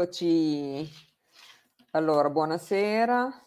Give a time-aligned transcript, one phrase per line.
[0.00, 0.88] Eccoci.
[1.90, 3.42] Allora, buonasera.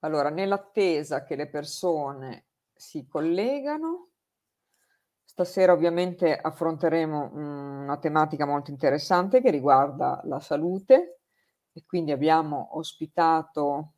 [0.00, 4.10] Allora, nell'attesa che le persone si collegano,
[5.24, 11.20] stasera ovviamente affronteremo una tematica molto interessante che riguarda la salute
[11.72, 13.94] e quindi abbiamo ospitato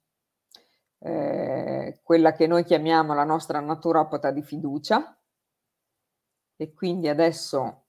[1.00, 5.18] eh, quella che noi chiamiamo la nostra naturopata di fiducia
[6.54, 7.83] e quindi adesso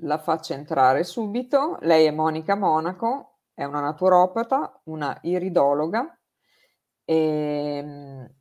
[0.00, 1.78] la faccio entrare subito.
[1.80, 6.16] Lei è Monica Monaco, è una naturopata, una iridologa
[7.04, 8.34] e ehm,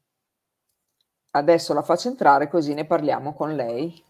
[1.32, 4.04] adesso la faccio entrare così ne parliamo con lei.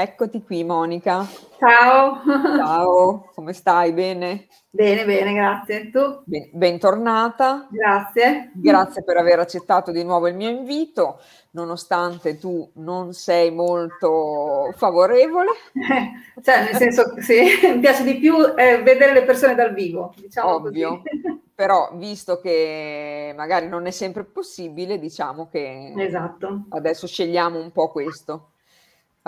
[0.00, 1.26] Eccoti qui Monica.
[1.58, 2.22] Ciao.
[2.56, 3.92] Ciao, come stai?
[3.92, 4.46] Bene?
[4.70, 5.90] Bene, bene, grazie.
[5.90, 6.22] Tu?
[6.24, 7.66] Ben, bentornata.
[7.68, 8.52] Grazie.
[8.54, 11.18] Grazie per aver accettato di nuovo il mio invito,
[11.50, 15.48] nonostante tu non sei molto favorevole.
[15.72, 17.40] Eh, cioè, nel senso che sì,
[17.74, 21.02] mi piace di più eh, vedere le persone dal vivo, diciamo Ovvio.
[21.02, 21.46] Così.
[21.56, 26.66] Però, visto che magari non è sempre possibile, diciamo che esatto.
[26.68, 28.50] adesso scegliamo un po' questo.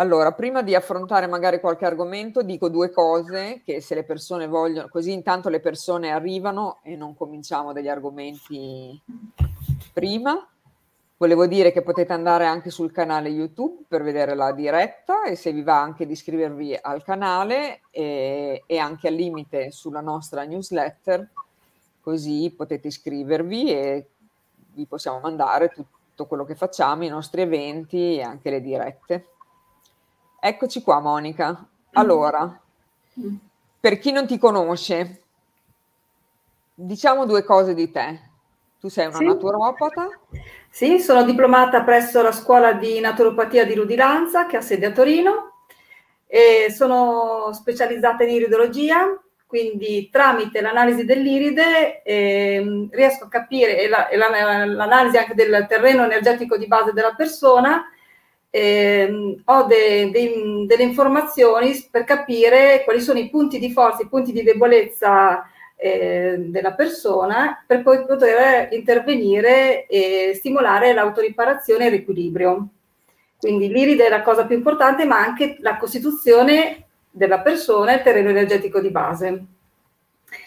[0.00, 4.88] Allora, prima di affrontare magari qualche argomento, dico due cose che se le persone vogliono,
[4.88, 8.98] così intanto le persone arrivano e non cominciamo degli argomenti
[9.92, 10.48] prima.
[11.18, 15.52] Volevo dire che potete andare anche sul canale YouTube per vedere la diretta e se
[15.52, 21.28] vi va anche di iscrivervi al canale e, e anche al limite sulla nostra newsletter,
[22.00, 24.08] così potete iscrivervi e
[24.72, 29.26] vi possiamo mandare tutto quello che facciamo, i nostri eventi e anche le dirette.
[30.42, 31.66] Eccoci qua, Monica.
[31.92, 32.58] Allora,
[33.78, 35.22] per chi non ti conosce,
[36.74, 38.20] diciamo due cose di te.
[38.80, 39.24] Tu sei una sì.
[39.24, 40.08] naturopata?
[40.70, 45.56] Sì, sono diplomata presso la scuola di naturopatia di Rudilanza, che ha sede a Torino,
[46.26, 54.08] e sono specializzata in iridologia, quindi tramite l'analisi dell'iride eh, riesco a capire e, la,
[54.08, 57.84] e la, l'analisi anche del terreno energetico di base della persona
[58.50, 64.08] eh, ho de, de, delle informazioni per capire quali sono i punti di forza, i
[64.08, 71.92] punti di debolezza eh, della persona per poi poter intervenire e stimolare l'autoriparazione e il
[71.92, 72.68] riequilibrio.
[73.38, 78.02] Quindi l'iride è la cosa più importante, ma anche la costituzione della persona e il
[78.02, 79.44] terreno energetico di base.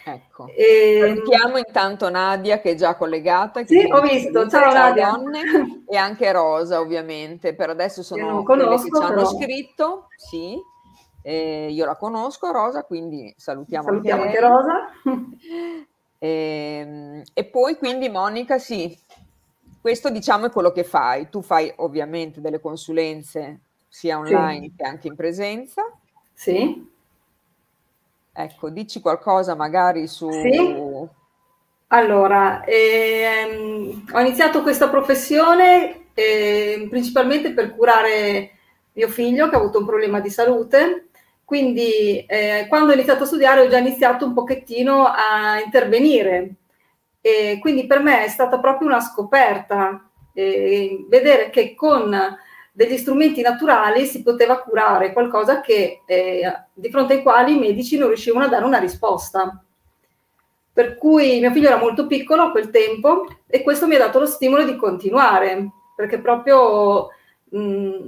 [0.06, 0.48] Ecco.
[0.48, 0.98] E...
[0.98, 3.66] Ehm, Salutiamo intanto Nadia che è già collegata.
[3.66, 4.48] Sì, ho visto.
[4.48, 5.12] Ciao, ciao Nadia.
[5.12, 7.54] Donne, e anche Rosa ovviamente.
[7.56, 9.26] Per adesso sono quelle che ci hanno però.
[9.28, 10.08] scritto.
[10.16, 10.58] Sì,
[11.22, 14.92] eh, io la conosco Rosa, quindi salutiamo, salutiamo anche, anche Rosa.
[16.20, 16.28] E,
[16.86, 18.98] ehm, e poi quindi Monica, sì,
[19.82, 21.30] questo diciamo è quello che fai.
[21.30, 24.74] Tu fai ovviamente delle consulenze sia online sì.
[24.78, 25.84] che anche in presenza.
[26.34, 26.92] Sì.
[28.36, 30.30] Ecco, dici qualcosa magari su...
[30.32, 31.12] Sì.
[31.88, 38.52] Allora, ehm, ho iniziato questa professione eh, principalmente per curare
[38.94, 41.10] mio figlio che ha avuto un problema di salute,
[41.46, 46.56] quindi eh, quando ho iniziato a studiare ho già iniziato un pochettino a intervenire
[47.22, 52.12] e quindi per me è stata proprio una scoperta eh, vedere che con
[52.76, 56.42] degli strumenti naturali si poteva curare qualcosa che, eh,
[56.74, 59.64] di fronte ai quali i medici non riuscivano a dare una risposta.
[60.74, 64.18] Per cui mio figlio era molto piccolo a quel tempo e questo mi ha dato
[64.18, 67.10] lo stimolo di continuare, perché proprio
[67.44, 68.08] mh,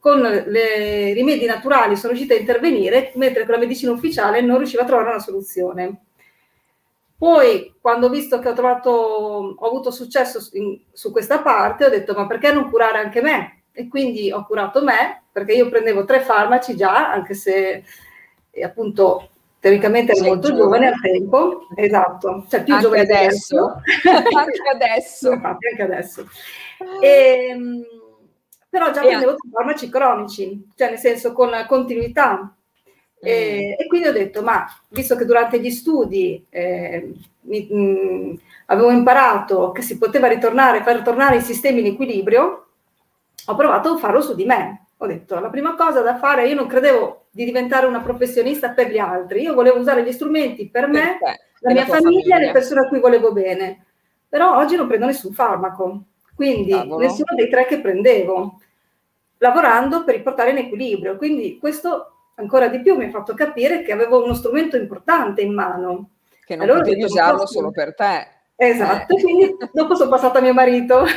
[0.00, 4.82] con i rimedi naturali sono riuscita a intervenire, mentre con la medicina ufficiale non riusciva
[4.82, 6.00] a trovare una soluzione.
[7.16, 11.88] Poi, quando ho visto che ho, trovato, ho avuto successo in, su questa parte, ho
[11.88, 13.61] detto: ma perché non curare anche me?
[13.72, 17.82] E quindi ho curato me perché io prendevo tre farmaci già, anche se
[18.62, 19.28] appunto
[19.62, 23.80] teoricamente ero molto giovane al tempo, esatto, cioè più anche giovane adesso.
[24.36, 25.32] anche adesso.
[25.32, 26.28] Infatti, anche adesso.
[27.00, 27.86] E, ehm,
[28.68, 32.54] però già prendevo tre farmaci cronici, cioè nel senso con continuità.
[33.20, 33.80] E, mm.
[33.82, 37.12] e, quindi ho detto, ma visto che durante gli studi eh,
[37.42, 38.34] mi, mh, mm,
[38.66, 42.61] avevo imparato che si poteva ritornare, far tornare i sistemi in equilibrio,
[43.46, 44.86] ho provato a farlo su di me.
[44.98, 48.90] Ho detto, la prima cosa da fare, io non credevo di diventare una professionista per
[48.90, 52.52] gli altri, io volevo usare gli strumenti per me, per la mia famiglia, famiglia, le
[52.52, 53.84] persone a cui volevo bene.
[54.28, 56.04] Però oggi non prendo nessun farmaco,
[56.34, 56.98] quindi Cavolo.
[56.98, 58.60] nessuno dei tre che prendevo,
[59.38, 61.16] lavorando per riportare in equilibrio.
[61.16, 65.52] Quindi questo ancora di più mi ha fatto capire che avevo uno strumento importante in
[65.52, 66.10] mano.
[66.44, 68.28] Che non allora potevi usarlo solo per te.
[68.54, 69.20] Esatto, eh.
[69.20, 71.04] quindi dopo sono passata a mio marito.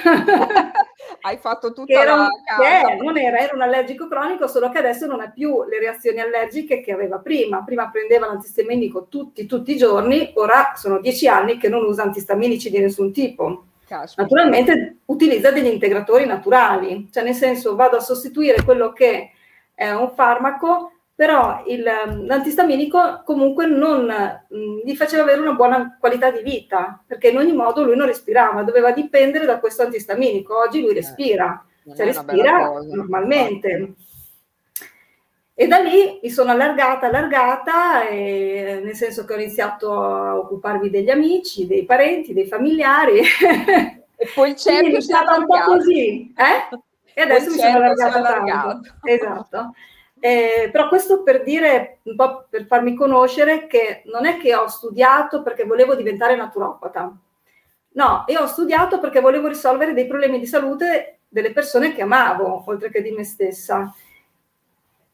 [1.25, 5.07] Hai fatto tutta era un, che non era, era un allergico cronico, solo che adesso
[5.07, 7.63] non ha più le reazioni allergiche che aveva prima.
[7.63, 12.69] Prima prendeva l'antistaminico tutti, tutti i giorni, ora sono dieci anni che non usa antistaminici
[12.69, 13.65] di nessun tipo.
[13.87, 14.21] Caspita.
[14.21, 19.31] Naturalmente utilizza degli integratori naturali, cioè nel senso vado a sostituire quello che
[19.73, 21.81] è un farmaco però il,
[22.25, 27.53] l'antistaminico comunque non mh, gli faceva avere una buona qualità di vita, perché in ogni
[27.53, 30.59] modo lui non respirava, doveva dipendere da questo antistaminico.
[30.59, 31.65] Oggi lui eh, respira,
[31.95, 33.93] cioè respira normalmente.
[35.53, 40.89] E da lì mi sono allargata, allargata, e, nel senso che ho iniziato a occuparmi
[40.89, 43.21] degli amici, dei parenti, dei familiari.
[44.17, 46.79] E poi il cerchio è stato un po' così, eh?
[47.13, 48.81] E adesso mi sono allargata tanto.
[49.03, 49.73] Esatto.
[50.25, 54.65] Eh, però questo per dire, un po' per farmi conoscere che non è che ho
[54.65, 57.15] studiato perché volevo diventare naturopata.
[57.89, 62.63] No, io ho studiato perché volevo risolvere dei problemi di salute delle persone che amavo,
[62.65, 63.93] oltre che di me stessa.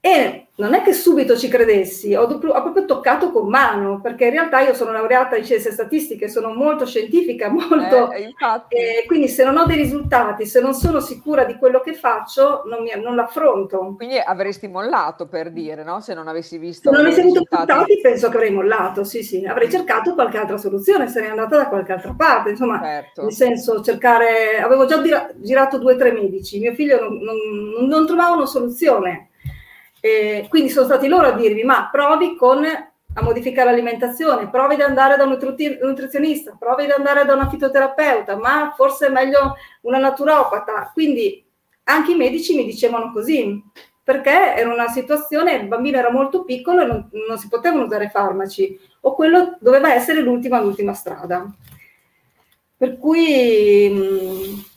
[0.03, 4.25] E non è che subito ci credessi, ho, do- ho, proprio toccato con mano, perché
[4.25, 8.09] in realtà io sono laureata in scienze statistiche, sono molto scientifica, molto...
[8.09, 8.33] Eh,
[8.69, 12.63] eh, quindi se non ho dei risultati, se non sono sicura di quello che faccio,
[12.65, 13.93] non, mi, non l'affronto.
[13.95, 16.01] Quindi avresti mollato, per dire, no?
[16.01, 16.89] Se non avessi visto...
[16.89, 19.45] Se non avessi avuto risultati, penso che avrei mollato, sì, sì.
[19.45, 23.21] Avrei cercato qualche altra soluzione, sarei andata da qualche altra parte, insomma, certo.
[23.21, 24.59] nel senso cercare...
[24.59, 24.99] Avevo già
[25.35, 29.27] girato due o tre medici, mio figlio non, non, non trovava una soluzione
[30.01, 32.65] eh, quindi sono stati loro a dirmi, ma provi con
[33.13, 35.37] a modificare l'alimentazione, provi ad andare da un
[35.81, 40.91] nutrizionista, provi ad andare da una fitoterapeuta, ma forse è meglio una naturopata.
[40.93, 41.43] Quindi
[41.83, 43.61] anche i medici mi dicevano così,
[44.03, 48.09] perché era una situazione, il bambino era molto piccolo e non, non si potevano usare
[48.09, 51.45] farmaci, o quello doveva essere l'ultima, l'ultima strada.
[52.77, 54.70] Per cui mh,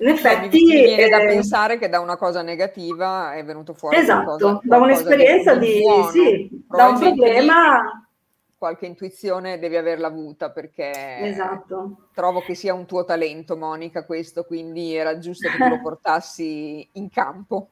[0.00, 3.96] in effetti mi viene eh, da pensare che da una cosa negativa è venuto fuori
[3.96, 8.08] esatto, da un'esperienza di, di buono, sì, da un problema
[8.56, 12.08] qualche intuizione devi averla avuta perché esatto.
[12.12, 16.88] trovo che sia un tuo talento Monica questo quindi era giusto che tu lo portassi
[16.92, 17.70] in campo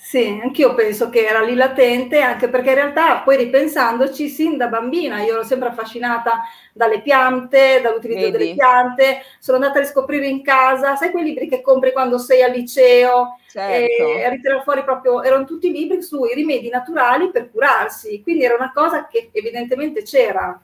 [0.00, 4.68] sì, anch'io penso che era lì latente, anche perché in realtà poi ripensandoci, sin da
[4.68, 6.42] bambina, io ero sempre affascinata
[6.72, 8.38] dalle piante, dall'utilizzo Vedi.
[8.38, 12.42] delle piante, sono andata a riscoprire in casa, sai quei libri che compri quando sei
[12.42, 13.38] al liceo?
[13.48, 14.02] Certo.
[14.14, 18.70] E ritirare fuori proprio, erano tutti libri sui rimedi naturali per curarsi, quindi era una
[18.72, 20.58] cosa che evidentemente c'era,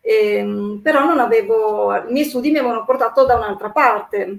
[0.00, 4.38] ehm, però non avevo, i miei studi mi avevano portato da un'altra parte.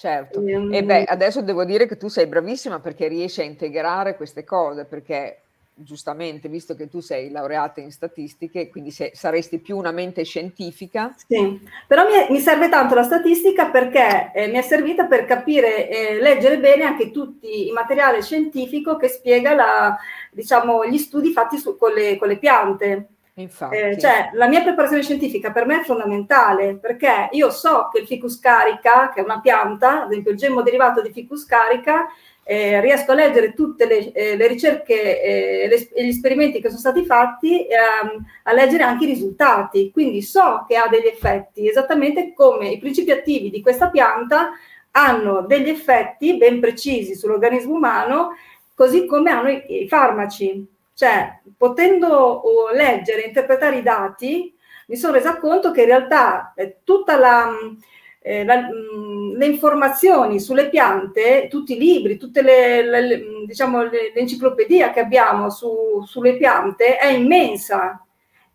[0.00, 4.16] Certo, e ehm, beh, adesso devo dire che tu sei bravissima perché riesci a integrare
[4.16, 5.42] queste cose, perché
[5.74, 11.14] giustamente, visto che tu sei laureata in statistiche, quindi se, saresti più una mente scientifica.
[11.26, 15.90] Sì, però mi, mi serve tanto la statistica perché eh, mi è servita per capire
[15.90, 19.98] e eh, leggere bene anche tutti il materiale scientifico che spiega la,
[20.30, 23.08] diciamo, gli studi fatti su, con, le, con le piante.
[23.76, 28.06] Eh, cioè, la mia preparazione scientifica per me è fondamentale perché io so che il
[28.06, 32.08] ficus carica, che è una pianta, ad esempio il gemmo derivato di ficus carica,
[32.42, 36.80] eh, riesco a leggere tutte le, eh, le ricerche e eh, gli esperimenti che sono
[36.80, 39.90] stati fatti, ehm, a leggere anche i risultati.
[39.92, 44.50] Quindi so che ha degli effetti, esattamente come i principi attivi di questa pianta
[44.92, 48.30] hanno degli effetti ben precisi sull'organismo umano,
[48.74, 50.66] così come hanno i, i farmaci.
[51.00, 52.42] Cioè, potendo
[52.74, 54.54] leggere e interpretare i dati,
[54.88, 57.14] mi sono resa conto che in realtà eh, tutte
[58.20, 64.12] eh, mm, le informazioni sulle piante, tutti i libri, tutte le, le, mm, diciamo, le,
[64.14, 68.04] l'enciclopedia che abbiamo su, sulle piante è immensa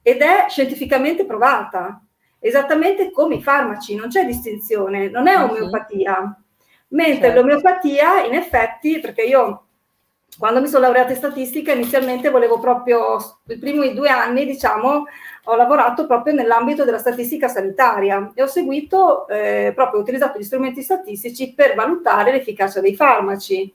[0.03, 1.99] ed è scientificamente provata,
[2.37, 5.49] esattamente come i farmaci, non c'è distinzione, non è mhm.
[5.49, 6.39] omeopatia.
[6.89, 7.41] Mentre certo.
[7.41, 9.64] l'omeopatia, in effetti, perché io
[10.37, 15.05] quando mi sono laureata in statistica, inizialmente volevo proprio, i primi due anni, diciamo,
[15.45, 20.81] ho lavorato proprio nell'ambito della statistica sanitaria e ho seguito, eh, proprio utilizzato gli strumenti
[20.81, 23.73] statistici per valutare l'efficacia dei farmaci.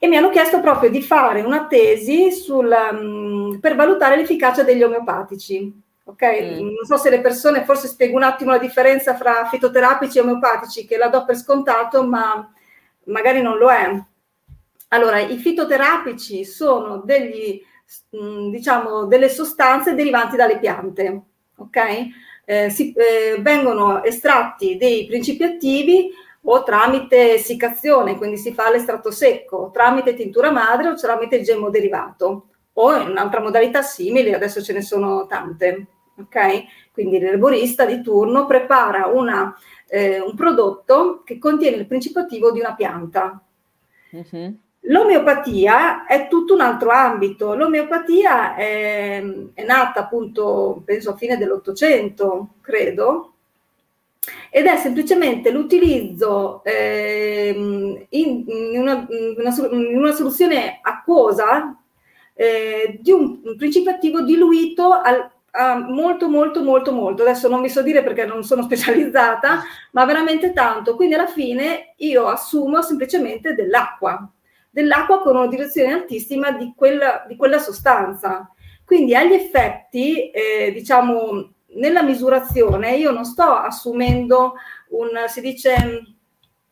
[0.00, 4.82] E mi hanno chiesto proprio di fare una tesi sul, um, per valutare l'efficacia degli
[4.82, 5.72] omeopatici.
[6.04, 6.22] Ok?
[6.22, 6.58] Mm.
[6.60, 10.86] Non so se le persone, forse spiego un attimo la differenza fra fitoterapici e omeopatici,
[10.86, 12.48] che la do per scontato, ma
[13.04, 14.00] magari non lo è.
[14.88, 17.60] Allora, i fitoterapici sono degli,
[18.16, 21.22] mm, diciamo, delle sostanze derivanti dalle piante,
[21.56, 21.76] ok?
[22.44, 26.10] Eh, si, eh, vengono estratti dei principi attivi
[26.42, 31.68] o tramite essiccazione, quindi si fa l'estratto secco, tramite tintura madre o tramite il gemmo
[31.68, 35.86] derivato, o in un'altra modalità simile, adesso ce ne sono tante.
[36.18, 36.64] ok?
[36.92, 39.54] Quindi l'erborista di turno prepara una
[39.88, 43.42] eh, un prodotto che contiene il principio attivo di una pianta.
[44.10, 44.58] Uh-huh.
[44.88, 47.54] L'omeopatia è tutto un altro ambito.
[47.54, 49.22] L'omeopatia è,
[49.54, 53.34] è nata appunto, penso a fine dell'Ottocento, credo,
[54.50, 57.54] ed è semplicemente l'utilizzo eh,
[58.08, 61.76] in, in, una, in, una, soluzione acquosa
[62.34, 65.30] eh, di un, un, principio attivo diluito al,
[65.86, 67.22] molto molto molto molto.
[67.22, 70.96] Adesso non mi so dire perché non sono specializzata ma veramente tanto.
[70.96, 74.26] Quindi alla fine io assumo semplicemente dell'acqua
[74.78, 78.48] dell'acqua con una direzione altissima di quella, di quella sostanza
[78.84, 84.54] quindi agli effetti eh, diciamo nella misurazione io non sto assumendo
[84.90, 85.74] un, si dice,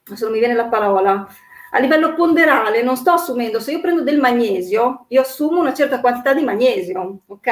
[0.02, 1.28] se non mi viene la parola,
[1.72, 6.00] a livello ponderale non sto assumendo, se io prendo del magnesio, io assumo una certa
[6.00, 7.50] quantità di magnesio, ok?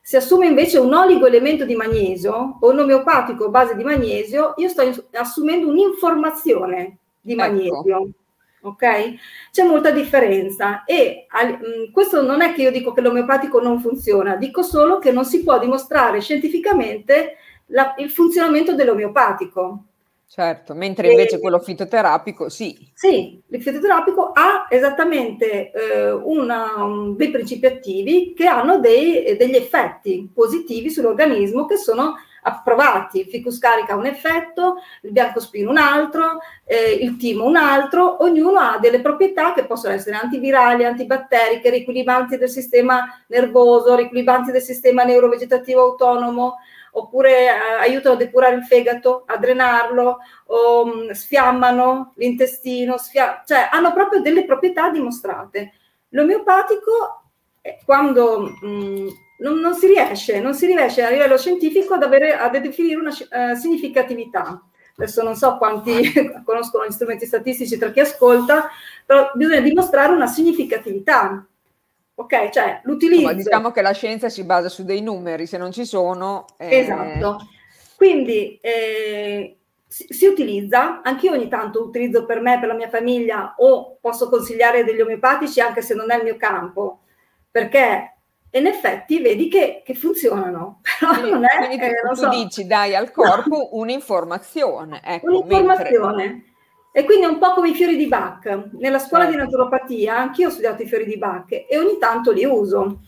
[0.00, 4.82] Se assumo invece un oligoelemento di magnesio o un omeopatico base di magnesio, io sto
[5.14, 7.40] assumendo un'informazione di ecco.
[7.40, 7.96] magnesio.
[7.96, 8.08] Ecco
[8.68, 9.14] ok?
[9.50, 13.80] C'è molta differenza e mh, mm, questo non è che io dico che l'omeopatico non
[13.80, 19.84] funziona, dico solo che non si può dimostrare scientificamente la, il funzionamento dell'omeopatico.
[20.28, 22.76] Certo, mentre invece e, quello fitoterapico sì.
[22.92, 29.54] Sì, il fitoterapico ha esattamente eh, una, um, dei principi attivi che hanno dei, degli
[29.54, 33.20] effetti positivi sull'organismo che sono approvati.
[33.20, 38.58] Il ficus carica un effetto, il biancospino un altro, eh, il timo un altro, ognuno
[38.60, 45.02] ha delle proprietà che possono essere antivirali, antibatteriche, riequilibranti del sistema nervoso, riequilibranti del sistema
[45.02, 46.58] neurovegetativo autonomo,
[46.92, 47.48] oppure eh,
[47.80, 54.20] aiutano a depurare il fegato, a drenarlo, o mm, sfiammano l'intestino, sfia- cioè hanno proprio
[54.20, 55.72] delle proprietà dimostrate.
[56.10, 57.22] L'omeopatico,
[57.60, 62.02] eh, quando mh, mm, non, non, si riesce, non si riesce a livello scientifico ad
[62.02, 64.62] avere, a definire una uh, significatività.
[64.98, 66.10] Adesso non so quanti
[66.44, 68.70] conoscono gli strumenti statistici tra chi ascolta,
[69.04, 71.46] però bisogna dimostrare una significatività.
[72.14, 73.26] Ok, cioè l'utilizzo.
[73.26, 76.46] Ma diciamo che la scienza si basa su dei numeri, se non ci sono.
[76.56, 76.78] Eh...
[76.78, 77.46] Esatto.
[77.94, 82.88] Quindi eh, si, si, utilizza, anche io ogni tanto utilizzo per me, per la mia
[82.88, 87.00] famiglia, o posso consigliare degli omeopatici anche se non è il mio campo,
[87.50, 88.15] perché
[88.56, 90.80] e in effetti vedi che, che funzionano.
[90.98, 92.28] Però quindi, non è, quindi tu, eh, tu so.
[92.30, 95.02] dici dai al corpo un'informazione.
[95.04, 96.24] Ecco, un'informazione.
[96.24, 96.44] Mentre...
[96.90, 98.70] E quindi è un po' come i fiori di Bach.
[98.78, 99.38] Nella scuola certo.
[99.38, 103.00] di naturopatia anch'io ho studiato i fiori di Bach e ogni tanto li uso.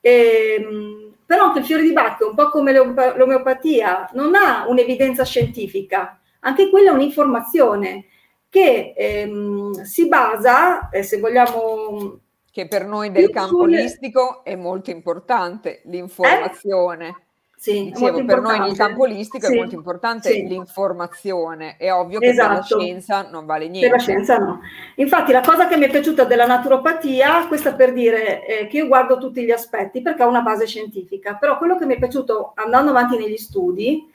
[0.00, 6.20] Ehm, però anche il fiore di Bach, un po' come l'omeopatia, non ha un'evidenza scientifica,
[6.40, 8.04] anche quella è un'informazione
[8.48, 12.20] che ehm, si basa, eh, se vogliamo
[12.52, 17.08] che per noi del campo olistico è molto importante l'informazione.
[17.08, 17.14] Eh?
[17.56, 20.46] Sì, Dicevo, per noi nel campo olistico sì, è molto importante sì.
[20.46, 21.76] l'informazione.
[21.78, 22.48] È ovvio che esatto.
[22.48, 23.88] per la scienza non vale niente.
[23.88, 24.60] Per la scienza no.
[24.96, 28.88] Infatti la cosa che mi è piaciuta della naturopatia, questa per dire eh, che io
[28.88, 32.52] guardo tutti gli aspetti perché ha una base scientifica, però quello che mi è piaciuto
[32.56, 34.10] andando avanti negli studi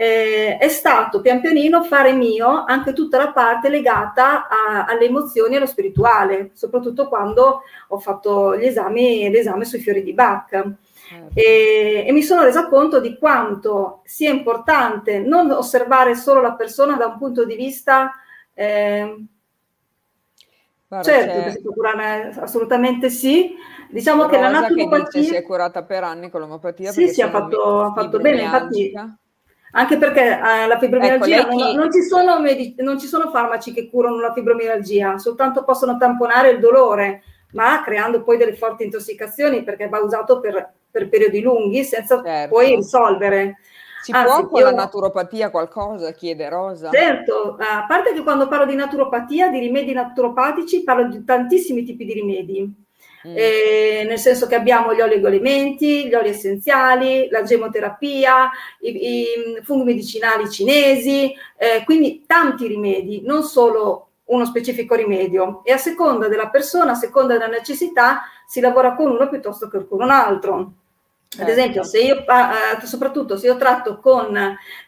[0.00, 5.52] eh, è stato pian pianino fare mio anche tutta la parte legata a, alle emozioni
[5.52, 10.48] e allo spirituale, soprattutto quando ho fatto gli esami, l'esame sui fiori di Bach.
[10.48, 11.38] Certo.
[11.38, 16.96] E, e, mi sono resa conto di quanto sia importante non osservare solo la persona
[16.96, 18.10] da un punto di vista
[18.54, 19.24] eh,
[20.88, 23.54] Guarda, certo, curare assolutamente sì.
[23.90, 26.90] Diciamo Rosa che la naturopatia che dice si è curata per anni con l'omeopatia.
[26.90, 28.42] Sì, sì, ha fatto, ha fatto bene.
[28.42, 28.92] Infatti,
[29.72, 33.72] anche perché eh, la fibromialgia ecco, non, non, ci sono medic- non ci sono farmaci
[33.72, 37.22] che curano la fibromialgia, soltanto possono tamponare il dolore,
[37.52, 42.54] ma creando poi delle forti intossicazioni perché va usato per, per periodi lunghi senza certo.
[42.54, 43.58] poi risolvere.
[44.02, 44.64] Si Anzi, può con io...
[44.64, 46.10] la naturopatia qualcosa?
[46.12, 46.90] Chiede Rosa.
[46.90, 52.06] Certo, a parte che quando parlo di naturopatia, di rimedi naturopatici, parlo di tantissimi tipi
[52.06, 52.79] di rimedi
[53.28, 53.34] Mm.
[53.36, 58.50] Eh, nel senso che abbiamo gli oligoelementi, gli oli essenziali, la gemoterapia,
[58.80, 59.26] i, i
[59.62, 66.28] funghi medicinali cinesi, eh, quindi tanti rimedi, non solo uno specifico rimedio e a seconda
[66.28, 70.72] della persona, a seconda della necessità, si lavora con uno piuttosto che con un altro.
[71.32, 71.52] Ad certo.
[71.52, 74.36] esempio, se io, eh, soprattutto se io tratto con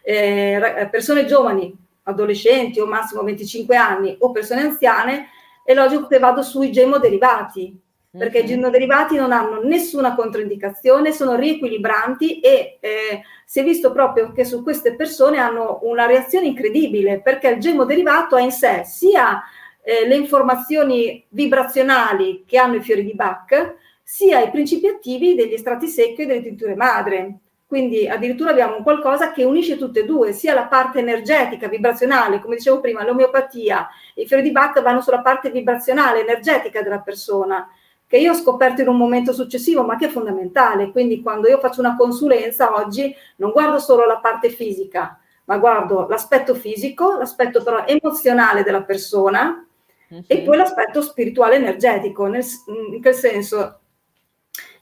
[0.03, 1.73] eh, persone giovani,
[2.05, 5.29] adolescenti o massimo 25 anni o persone anziane,
[5.65, 7.79] è logico che vado sui gemoderivati,
[8.15, 14.33] perché i genoderivati non hanno nessuna controindicazione, sono riequilibranti e eh, si è visto proprio
[14.33, 19.43] che su queste persone hanno una reazione incredibile perché il gemoderivato ha in sé sia
[19.83, 25.55] eh, le informazioni vibrazionali che hanno i fiori di Bach, sia i principi attivi degli
[25.55, 27.39] estratti secchi e delle tinture madre.
[27.67, 32.57] quindi addirittura abbiamo qualcosa che unisce tutte e due, sia la parte energetica, vibrazionale, come
[32.57, 37.67] dicevo prima, l'omeopatia, i fiori di Bach vanno sulla parte vibrazionale, energetica della persona,
[38.13, 40.91] che io ho scoperto in un momento successivo, ma che è fondamentale.
[40.91, 46.07] Quindi quando io faccio una consulenza oggi non guardo solo la parte fisica, ma guardo
[46.07, 49.67] l'aspetto fisico, l'aspetto però emozionale della persona
[50.09, 50.25] uh-huh.
[50.27, 52.45] e poi l'aspetto spirituale energetico, nel,
[52.93, 53.79] in che senso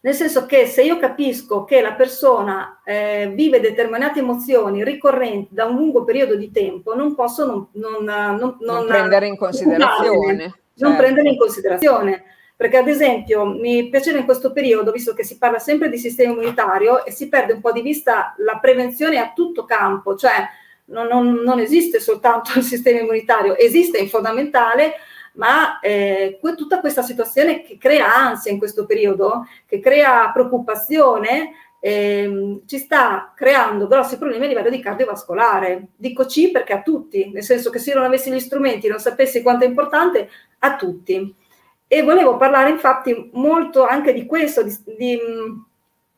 [0.01, 5.67] nel senso che se io capisco che la persona eh, vive determinate emozioni ricorrenti da
[5.67, 10.37] un lungo periodo di tempo, non posso non, non, non, non prendere in considerazione.
[10.41, 10.59] Certo.
[10.75, 12.25] Non prendere in considerazione.
[12.61, 16.33] Perché ad esempio mi piaceva in questo periodo, visto che si parla sempre di sistema
[16.33, 20.47] immunitario e si perde un po' di vista la prevenzione a tutto campo, cioè
[20.85, 24.97] non, non, non esiste soltanto il sistema immunitario, esiste in fondamentale,
[25.37, 32.61] ma eh, tutta questa situazione che crea ansia in questo periodo, che crea preoccupazione, eh,
[32.67, 35.87] ci sta creando grossi problemi a livello di cardiovascolare.
[35.97, 38.99] Dico C perché a tutti, nel senso che se io non avessi gli strumenti, non
[38.99, 41.49] sapessi quanto è importante, a tutti.
[41.93, 45.19] E volevo parlare infatti molto anche di questo, di, di,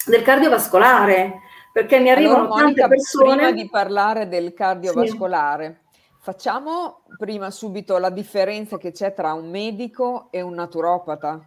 [0.04, 1.40] del cardiovascolare,
[1.72, 3.36] perché mi arrivano allora, Monica, tante persone...
[3.36, 5.98] Prima di parlare del cardiovascolare, sì.
[6.20, 11.42] Facciamo prima subito la differenza che c'è tra un medico e un naturopata.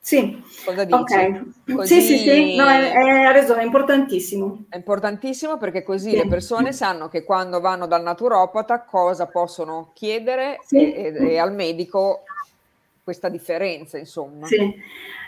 [0.00, 0.98] Sì, cosa dici?
[0.98, 1.52] Okay.
[1.70, 2.00] Così...
[2.00, 4.64] Sì, sì, sì, no, è, è, ragione, è importantissimo.
[4.70, 6.16] È importantissimo perché così sì.
[6.16, 10.92] le persone sanno che quando vanno dal naturopata cosa possono chiedere sì.
[10.92, 12.22] e, e, e, al medico
[13.02, 14.46] questa differenza, insomma.
[14.46, 14.74] Sì.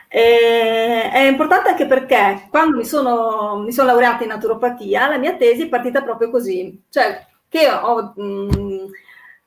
[0.09, 5.37] Eh, è importante anche perché quando mi sono, mi sono laureata in naturopatia, la mia
[5.37, 8.87] tesi è partita proprio così, cioè che ho, mh, mm,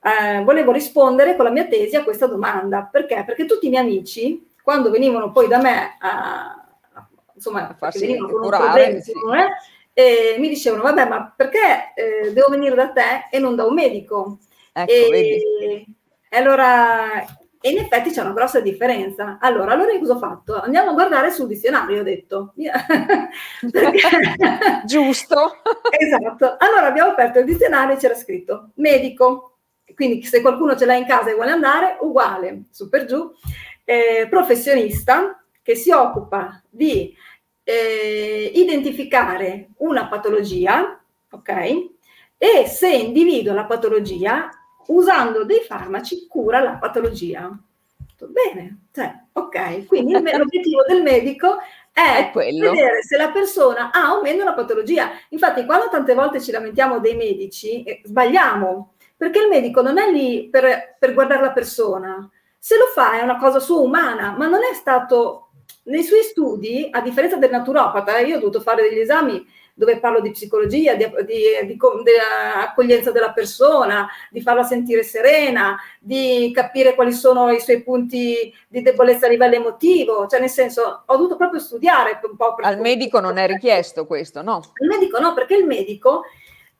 [0.01, 2.87] eh, volevo rispondere con la mia tesi a questa domanda.
[2.91, 3.23] Perché?
[3.25, 6.65] Perché tutti i miei amici, quando venivano poi da me a,
[7.33, 9.11] insomma, a farsi venivano con curare, un problema, sì.
[9.93, 13.73] eh, mi dicevano, vabbè, ma perché eh, devo venire da te e non da un
[13.73, 14.39] medico?
[14.73, 15.85] Ecco, e,
[16.29, 17.23] e allora
[17.65, 19.39] e in effetti c'è una grossa differenza.
[19.41, 20.61] Allora, allora cosa ho fatto?
[20.61, 22.53] Andiamo a guardare sul dizionario, ho detto.
[24.85, 25.57] Giusto.
[25.89, 26.57] esatto.
[26.59, 29.57] Allora abbiamo aperto il dizionario e c'era scritto medico.
[29.95, 33.31] Quindi se qualcuno ce l'ha in casa e vuole andare, uguale, su per giù.
[33.83, 37.11] Eh, professionista che si occupa di
[37.63, 41.49] eh, identificare una patologia, ok?
[42.37, 44.51] E se individua la patologia,
[44.87, 47.51] usando dei farmaci cura la patologia.
[48.27, 51.57] Bene, cioè, ok, quindi l'obiettivo del medico
[51.91, 55.11] è, è vedere se la persona ha o meno una patologia.
[55.29, 60.11] Infatti, quando tante volte ci lamentiamo dei medici, eh, sbagliamo, perché il medico non è
[60.11, 62.29] lì per, per guardare la persona.
[62.57, 65.49] Se lo fa è una cosa sua umana, ma non è stato
[65.83, 69.45] nei suoi studi, a differenza del naturopata, io ho dovuto fare degli esami
[69.77, 71.77] dove parlo di psicologia, di, di, di, di,
[72.55, 78.81] accoglienza della persona, di farla sentire serena, di capire quali sono i suoi punti di
[78.81, 82.55] debolezza a livello emotivo, cioè nel senso ho dovuto proprio studiare un po'.
[82.61, 84.55] Al medico non è richiesto questo, no?
[84.55, 86.23] Al medico no, perché il medico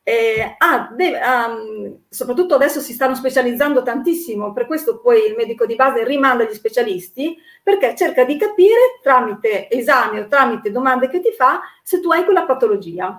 [0.08, 5.66] eh, ah, deve, um, soprattutto adesso si stanno specializzando tantissimo, per questo poi il medico
[5.66, 11.22] di base rimanda gli specialisti, perché cerca di capire tramite esami o tramite domande che
[11.22, 13.16] ti fa se tu hai quella patologia.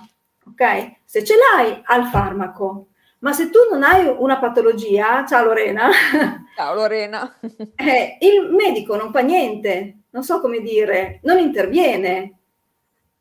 [0.47, 0.93] Ok?
[1.05, 2.91] Se ce l'hai, al farmaco.
[3.19, 5.91] Ma se tu non hai una patologia, ciao Lorena.
[6.55, 7.37] Ciao Lorena.
[7.75, 12.37] eh, il medico non fa niente, non so come dire, non interviene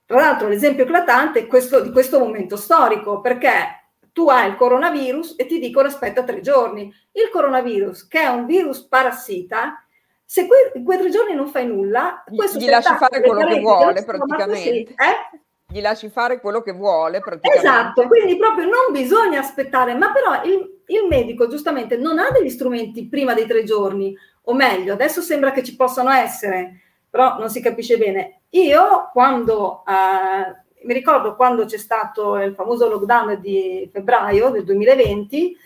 [0.05, 5.35] tra l'altro l'esempio eclatante è questo, di questo momento storico, perché tu hai il coronavirus
[5.37, 6.93] e ti dicono aspetta tre giorni.
[7.11, 9.85] Il coronavirus, che è un virus parassita,
[10.23, 13.59] se que- in quei tre giorni non fai nulla, questo gli lasci fare quello che
[13.59, 14.91] vuole praticamente.
[14.91, 15.39] Eh?
[15.67, 17.67] Gli lasci fare quello che vuole praticamente.
[17.67, 22.49] Esatto, quindi proprio non bisogna aspettare, ma però il, il medico giustamente non ha degli
[22.49, 27.49] strumenti prima dei tre giorni, o meglio, adesso sembra che ci possano essere, però non
[27.49, 28.43] si capisce bene.
[28.55, 35.57] Io quando, eh, mi ricordo quando c'è stato il famoso lockdown di febbraio del 2020,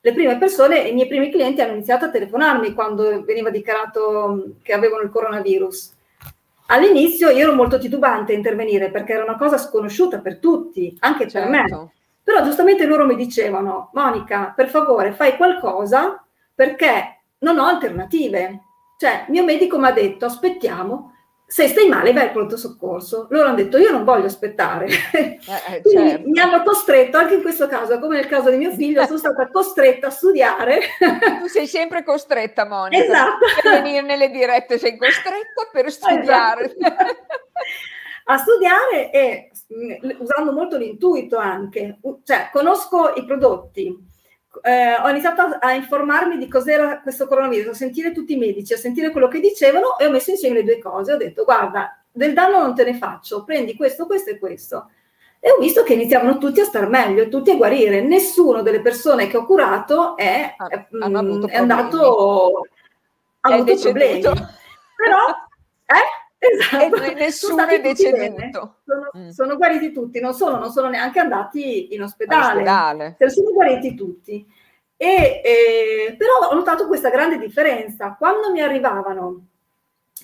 [0.00, 4.74] le prime persone, i miei primi clienti hanno iniziato a telefonarmi quando veniva dichiarato che
[4.74, 5.92] avevano il coronavirus.
[6.66, 11.26] All'inizio io ero molto titubante a intervenire perché era una cosa sconosciuta per tutti, anche
[11.28, 11.50] certo.
[11.50, 11.68] per me.
[11.68, 11.92] Certo.
[12.22, 16.22] Però giustamente loro mi dicevano, Monica, per favore fai qualcosa
[16.54, 18.60] perché non ho alternative.
[18.98, 21.13] Cioè, mio medico mi ha detto, aspettiamo,
[21.46, 23.26] se stai male vai al pronto soccorso.
[23.30, 24.86] Loro hanno detto, io non voglio aspettare.
[25.12, 26.28] Eh, eh, certo.
[26.28, 29.48] Mi hanno costretto, anche in questo caso, come nel caso di mio figlio, sono stata
[29.50, 30.80] costretta a studiare.
[31.40, 33.04] tu sei sempre costretta, Monica.
[33.04, 33.46] Esatto.
[33.62, 36.64] Per venire nelle dirette sei costretta per studiare.
[36.64, 37.04] Esatto.
[38.26, 43.94] a studiare e mm, usando molto l'intuito anche, cioè conosco i prodotti,
[44.62, 48.72] eh, ho iniziato a, a, informarmi di cos'era questo coronavirus, a sentire tutti i medici,
[48.72, 51.12] a sentire quello che dicevano e ho messo insieme le due cose.
[51.12, 54.90] Ho detto, guarda, del danno non te ne faccio, prendi questo, questo e questo.
[55.40, 58.00] E ho visto che iniziavano tutti a star meglio, tutti a guarire.
[58.00, 62.62] Nessuno delle persone che ho curato è, è, mm, è andato
[63.40, 64.22] ha avuto problemi.
[64.22, 64.32] Però,
[65.84, 66.23] eh?
[66.52, 67.02] Esatto.
[67.02, 68.76] E nessuno è deceduto.
[68.84, 69.28] Sono, mm.
[69.30, 73.16] sono, guariti tutti, non sono, non sono neanche andati in ospedale.
[73.18, 74.46] Se sono guariti tutti.
[74.96, 78.14] E, eh, però ho notato questa grande differenza.
[78.18, 79.46] Quando mi arrivavano,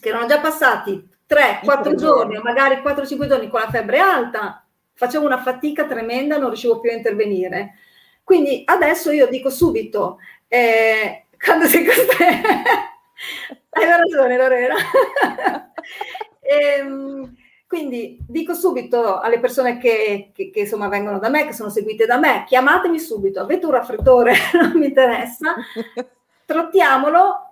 [0.00, 5.24] che erano già passati 3-4 giorni, o magari 4-5 giorni con la febbre alta, facevo
[5.24, 7.74] una fatica tremenda, non riuscivo più a intervenire.
[8.22, 12.88] Quindi adesso io dico subito, eh, quando si costretto
[13.70, 14.74] Hai ragione Lorena.
[16.50, 17.34] ehm,
[17.66, 22.06] quindi dico subito alle persone che, che, che, insomma vengono da me, che sono seguite
[22.06, 25.54] da me, chiamatemi subito, avete un raffreddore, non mi interessa,
[26.44, 27.46] trattiamolo.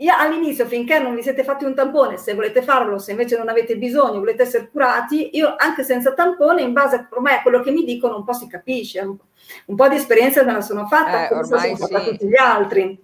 [0.00, 3.50] Io all'inizio, finché non vi siete fatti un tampone, se volete farlo, se invece non
[3.50, 7.60] avete bisogno, volete essere curati, io anche senza tampone, in base a ormai a quello
[7.60, 11.26] che mi dicono, un po' si capisce, un po', di esperienza me la sono fatta,
[11.26, 11.76] eh, come sono sì.
[11.76, 12.98] fatta tutti gli altri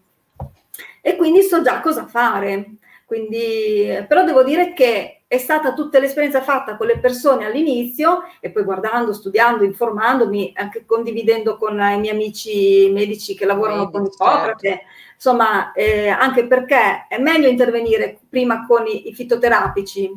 [1.07, 2.73] e quindi so già cosa fare.
[3.05, 8.51] Quindi, però devo dire che è stata tutta l'esperienza fatta con le persone all'inizio e
[8.51, 14.05] poi guardando, studiando, informandomi, anche condividendo con i miei amici medici che lavorano Medici, con
[14.05, 14.85] Ippocrate, certo.
[15.15, 20.11] insomma, eh, anche perché è meglio intervenire prima con i, i fitoterapici.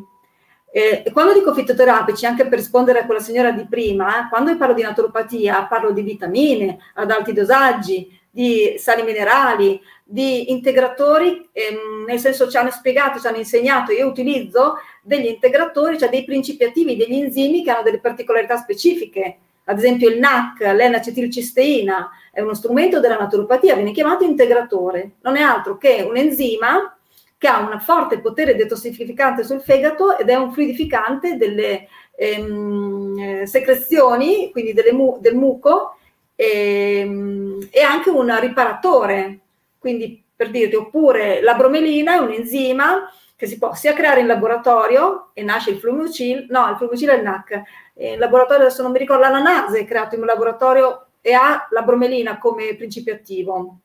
[0.71, 4.55] Eh, e quando dico fitoterapici, anche per rispondere a quella signora di prima, eh, quando
[4.57, 12.05] parlo di naturopatia, parlo di vitamine ad alti dosaggi, di sali minerali, di integratori, ehm,
[12.07, 16.63] nel senso ci hanno spiegato, ci hanno insegnato, io utilizzo degli integratori, cioè dei principi
[16.63, 19.37] attivi, degli enzimi che hanno delle particolarità specifiche.
[19.65, 25.11] Ad esempio il NAC, l'N-acetilcisteina, è uno strumento della naturopatia, viene chiamato integratore.
[25.21, 26.97] Non è altro che un enzima
[27.37, 34.49] che ha un forte potere detossificante sul fegato ed è un fluidificante delle ehm, secrezioni,
[34.51, 35.97] quindi mu- del muco,
[36.35, 39.39] ehm, e anche un riparatore.
[39.79, 44.27] Quindi per dirti, oppure la bromelina è un enzima che si può sia creare in
[44.27, 47.61] laboratorio e nasce il flumicil, no, il flumicil è il NAC.
[47.95, 51.81] In laboratorio adesso non mi ricordo, l'ananase è creato in un laboratorio e ha la
[51.81, 53.79] bromelina come principio attivo.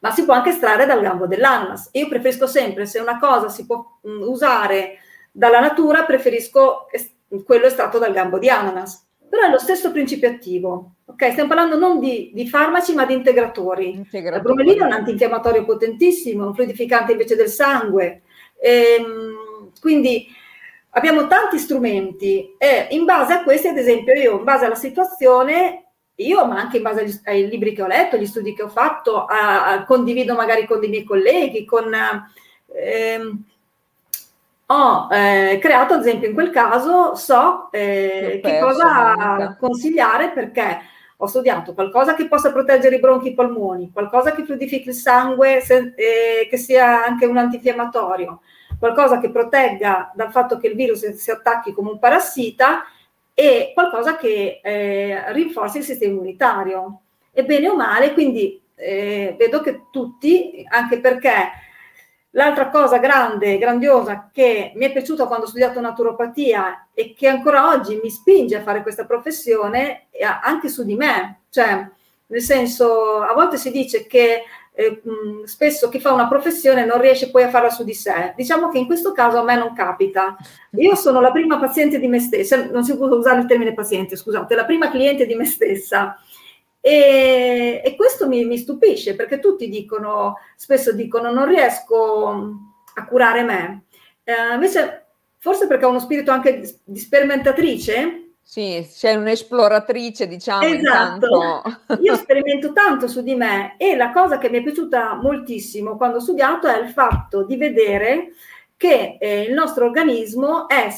[0.00, 1.88] Ma si può anche estrarre dal gambo dell'ananas.
[1.92, 4.98] Io preferisco sempre, se una cosa si può usare
[5.32, 6.86] dalla natura, preferisco
[7.44, 10.94] quello estratto dal gambo di ananas però è lo stesso principio attivo.
[11.06, 13.90] Ok, stiamo parlando non di, di farmaci, ma di integratori.
[13.90, 14.36] integratori.
[14.36, 18.22] La bromelina è un antinfiammatorio potentissimo, un fluidificante invece del sangue.
[18.60, 20.26] Ehm, quindi
[20.90, 25.90] abbiamo tanti strumenti e in base a questi, ad esempio, io in base alla situazione,
[26.16, 28.68] io, ma anche in base agli, ai libri che ho letto, agli studi che ho
[28.68, 31.92] fatto, a, a, condivido magari con dei miei colleghi, con...
[32.74, 33.44] Ehm,
[34.66, 40.80] ho eh, creato, ad esempio, in quel caso so eh, che cosa consigliare perché
[41.18, 44.94] ho studiato qualcosa che possa proteggere i bronchi e i polmoni, qualcosa che fluidifichi il
[44.94, 48.40] sangue, se, eh, che sia anche un antinfiammatorio,
[48.78, 52.84] qualcosa che protegga dal fatto che il virus si attacchi come un parassita
[53.32, 57.00] e qualcosa che eh, rinforzi il sistema immunitario.
[57.32, 61.50] E bene o male, quindi eh, vedo che tutti, anche perché
[62.36, 67.70] L'altra cosa grande, grandiosa, che mi è piaciuta quando ho studiato naturopatia e che ancora
[67.70, 71.44] oggi mi spinge a fare questa professione, è anche su di me.
[71.48, 71.88] Cioè,
[72.26, 74.42] nel senso, a volte si dice che
[74.74, 75.02] eh,
[75.44, 78.34] spesso chi fa una professione non riesce poi a farla su di sé.
[78.36, 80.36] Diciamo che in questo caso a me non capita.
[80.72, 84.14] Io sono la prima paziente di me stessa, non si può usare il termine paziente,
[84.14, 86.20] scusate, la prima cliente di me stessa.
[86.86, 92.28] E, e questo mi, mi, stupisce perché tutti dicono, spesso dicono, non riesco
[92.94, 93.86] a curare me.
[94.22, 98.34] Eh, invece, forse perché ho uno spirito anche di, di sperimentatrice.
[98.40, 100.62] Sì, sei un'esploratrice, diciamo.
[100.62, 101.26] Esatto.
[101.26, 101.98] Intanto.
[102.02, 106.18] Io sperimento tanto su di me e la cosa che mi è piaciuta moltissimo quando
[106.18, 108.34] ho studiato è il fatto di vedere
[108.76, 110.88] che eh, il nostro organismo è,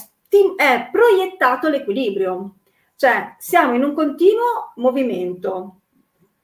[0.57, 2.57] è proiettato all'equilibrio.
[2.95, 5.78] Cioè, siamo in un continuo movimento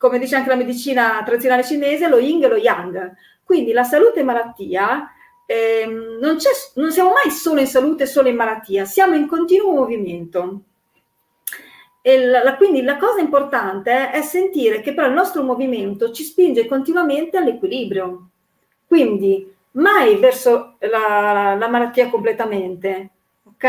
[0.04, 3.14] come dice anche la medicina tradizionale cinese, lo yin e lo yang.
[3.42, 5.10] Quindi la salute e malattia,
[5.46, 6.36] ehm, non,
[6.74, 10.60] non siamo mai solo in salute solo in malattia, siamo in continuo movimento.
[12.02, 16.66] E la, quindi la cosa importante è sentire che però il nostro movimento ci spinge
[16.66, 18.28] continuamente all'equilibrio.
[18.86, 23.08] Quindi mai verso la, la malattia completamente,
[23.44, 23.64] ok?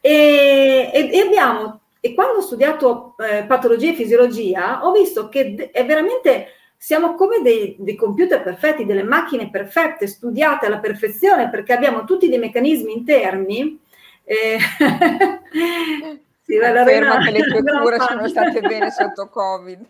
[0.00, 5.84] E, e, abbiamo, e quando ho studiato eh, patologia e fisiologia, ho visto che è
[5.84, 12.04] veramente siamo come dei, dei, computer perfetti, delle macchine perfette, studiate alla perfezione, perché abbiamo
[12.04, 13.78] tutti dei meccanismi interni.
[14.24, 14.58] Eh,
[16.42, 19.84] sì, Conferma che le tue cure sono state bene sotto Covid,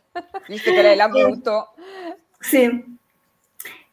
[0.49, 1.75] visto che lei l'ha avuto.
[2.41, 2.99] Sì.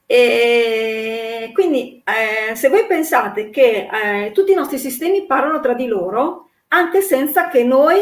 [0.08, 5.86] E quindi eh, se voi pensate che eh, tutti i nostri sistemi parlano tra di
[5.86, 7.98] loro, anche senza che noi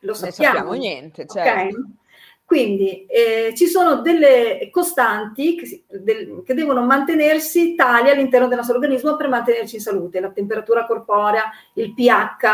[0.00, 0.52] lo sappiamo.
[0.52, 1.50] Non sappiamo niente, certo.
[1.50, 1.96] Okay?
[2.44, 8.76] Quindi eh, ci sono delle costanti che, del, che, devono mantenersi tali all'interno del nostro
[8.76, 12.46] organismo per mantenerci in salute, la temperatura corporea, il pH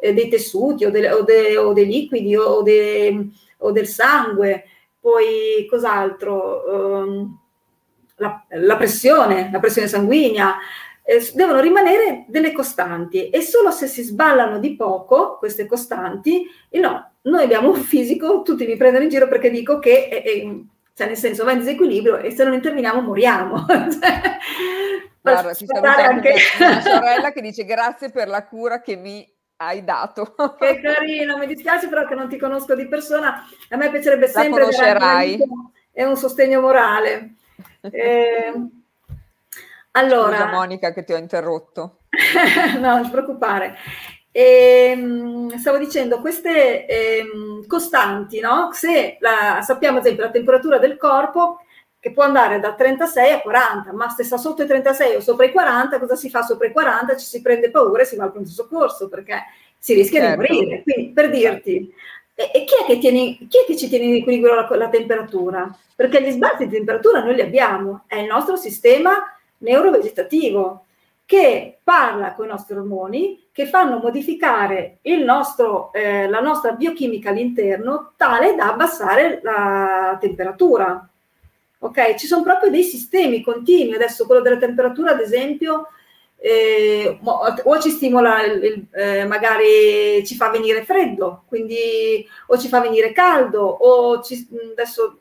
[0.00, 4.64] eh, dei tessuti o, de, o, de, o, dei liquidi o, de, o, del sangue,
[4.98, 6.62] poi cos'altro?
[6.66, 7.38] Um,
[8.16, 10.56] la, la, pressione, la pressione sanguigna,
[11.06, 17.12] eh, devono rimanere delle costanti e solo se si sballano di poco queste costanti, no,
[17.22, 20.42] noi abbiamo un fisico, tutti mi prendono in giro perché dico che, è, è,
[20.94, 23.66] cioè nel senso, va in disequilibrio e se non interveniamo moriamo.
[25.24, 29.26] Cioè, Guarda, ci saluta anche mia sorella che dice grazie per la cura che mi
[29.56, 30.34] hai dato.
[30.58, 34.60] Che carino, mi dispiace però che non ti conosco di persona, a me piacerebbe sempre...
[34.60, 35.38] La conoscerai.
[35.90, 37.36] È un sostegno morale.
[37.80, 38.52] Eh,
[39.96, 40.36] allora...
[40.36, 41.98] Scusa Monica che ti ho interrotto.
[42.78, 43.76] no, non ti preoccupare.
[44.30, 47.24] E, ehm, stavo dicendo, queste eh,
[47.66, 48.70] costanti, no?
[48.72, 51.60] se la, sappiamo ad esempio la temperatura del corpo
[52.00, 55.46] che può andare da 36 a 40, ma se sta sotto i 36 o sopra
[55.46, 57.16] i 40, cosa si fa sopra i 40?
[57.16, 59.42] Ci si prende paura e si va al pronto soccorso perché
[59.78, 60.42] si rischia certo.
[60.42, 60.82] di morire.
[60.82, 61.94] Quindi per dirti,
[62.34, 64.88] e, e chi, è che tiene, chi, è che ci tiene in equilibrio la, la
[64.88, 65.74] temperatura?
[65.94, 69.33] Perché gli sbalzi di temperatura noi li abbiamo, è il nostro sistema
[69.64, 70.84] neurovegetativo
[71.26, 78.12] che parla con i nostri ormoni, che fanno modificare nostro, eh, la nostra biochimica all'interno
[78.16, 81.08] tale da abbassare la temperatura.
[81.78, 82.14] Ok?
[82.14, 83.94] Ci sono proprio dei sistemi continui.
[83.94, 85.88] Adesso quello della temperatura, ad esempio,
[86.36, 92.80] eh, o ci stimola, il, eh, magari ci fa venire freddo, quindi o ci fa
[92.80, 95.20] venire caldo, o ci, adesso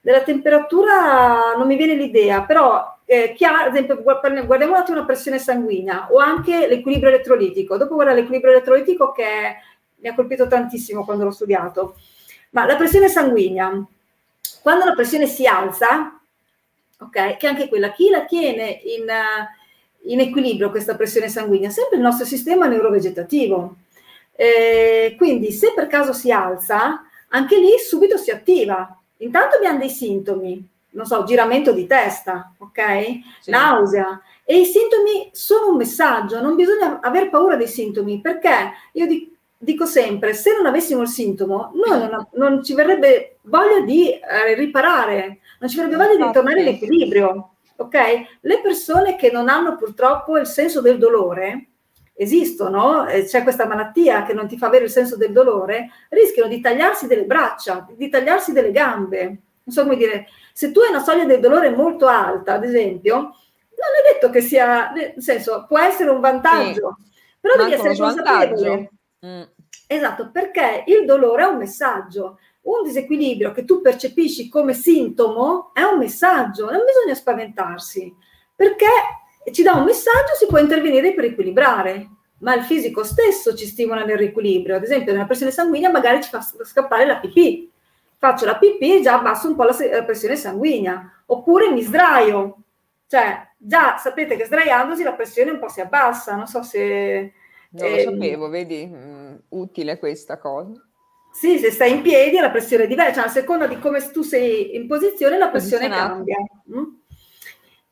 [0.00, 4.98] della temperatura non mi viene l'idea, però eh, chi ha, ad esempio, guardiamo un attimo
[4.98, 7.76] la pressione sanguigna o anche l'equilibrio elettrolitico.
[7.76, 9.56] Dopo guarda l'equilibrio elettrolitico che
[9.96, 11.96] mi ha colpito tantissimo quando l'ho studiato.
[12.50, 13.84] Ma la pressione sanguigna,
[14.62, 16.18] quando la pressione si alza,
[16.98, 19.06] ok, che anche quella, chi la tiene in,
[20.04, 21.68] in equilibrio questa pressione sanguigna?
[21.68, 23.76] Sempre il nostro sistema neurovegetativo.
[24.36, 28.98] Eh, quindi se per caso si alza, anche lì subito si attiva.
[29.18, 32.80] Intanto abbiamo dei sintomi, non so, giramento di testa, ok?
[33.40, 33.50] Sì.
[33.50, 34.20] Nausea.
[34.44, 39.32] E i sintomi sono un messaggio, non bisogna aver paura dei sintomi, perché io dico,
[39.58, 44.54] dico sempre, se non avessimo il sintomo, noi non, non ci verrebbe voglia di eh,
[44.54, 47.96] riparare, non ci verrebbe voglia di tornare in equilibrio, ok?
[48.40, 51.68] Le persone che non hanno purtroppo il senso del dolore,
[52.16, 56.48] esistono, eh, c'è questa malattia che non ti fa avere il senso del dolore, rischiano
[56.48, 59.24] di tagliarsi delle braccia, di tagliarsi delle gambe.
[59.66, 63.14] Non so come dire, se tu hai una soglia del dolore molto alta, ad esempio,
[63.16, 67.96] non è detto che sia, nel senso, può essere un vantaggio, sì, però devi essere
[67.96, 68.90] consapevole.
[69.26, 69.42] Mm.
[69.88, 72.38] Esatto, perché il dolore è un messaggio.
[72.62, 78.14] Un disequilibrio che tu percepisci come sintomo è un messaggio, non bisogna spaventarsi,
[78.54, 78.86] perché
[79.50, 84.04] ci dà un messaggio, si può intervenire per equilibrare, ma il fisico stesso ci stimola
[84.04, 84.76] nel riequilibrio.
[84.76, 87.72] Ad esempio, nella pressione sanguigna magari ci fa scappare la pipì,
[88.24, 92.62] faccio la pipì e già abbasso un po' la, la pressione sanguigna, oppure mi sdraio,
[93.06, 97.32] cioè già sapete che sdraiandosi la pressione un po' si abbassa, non so se...
[97.70, 100.72] Non eh, lo sapevo, vedi, mm, utile questa cosa.
[101.32, 104.22] Sì, se stai in piedi la pressione è diversa, cioè a seconda di come tu
[104.22, 106.36] sei in posizione la pressione cambia.
[106.70, 106.84] Mm?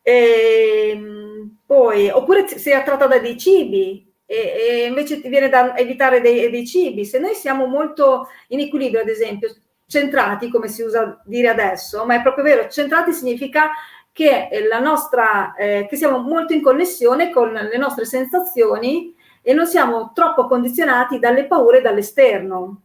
[0.00, 5.76] E, ehm, poi, oppure sei attratta da dei cibi e, e invece ti viene da
[5.76, 7.04] evitare dei, dei cibi.
[7.04, 9.54] Se noi siamo molto in equilibrio, ad esempio,
[9.92, 13.70] centrati, come si usa dire adesso, ma è proprio vero, centrati significa
[14.10, 19.66] che, la nostra, eh, che siamo molto in connessione con le nostre sensazioni e non
[19.66, 22.82] siamo troppo condizionati dalle paure dall'esterno.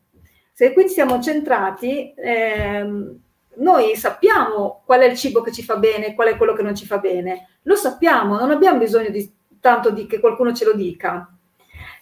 [0.52, 3.20] Se quindi siamo centrati, ehm,
[3.58, 6.76] noi sappiamo qual è il cibo che ci fa bene, qual è quello che non
[6.76, 10.74] ci fa bene, lo sappiamo, non abbiamo bisogno di tanto di che qualcuno ce lo
[10.74, 11.32] dica.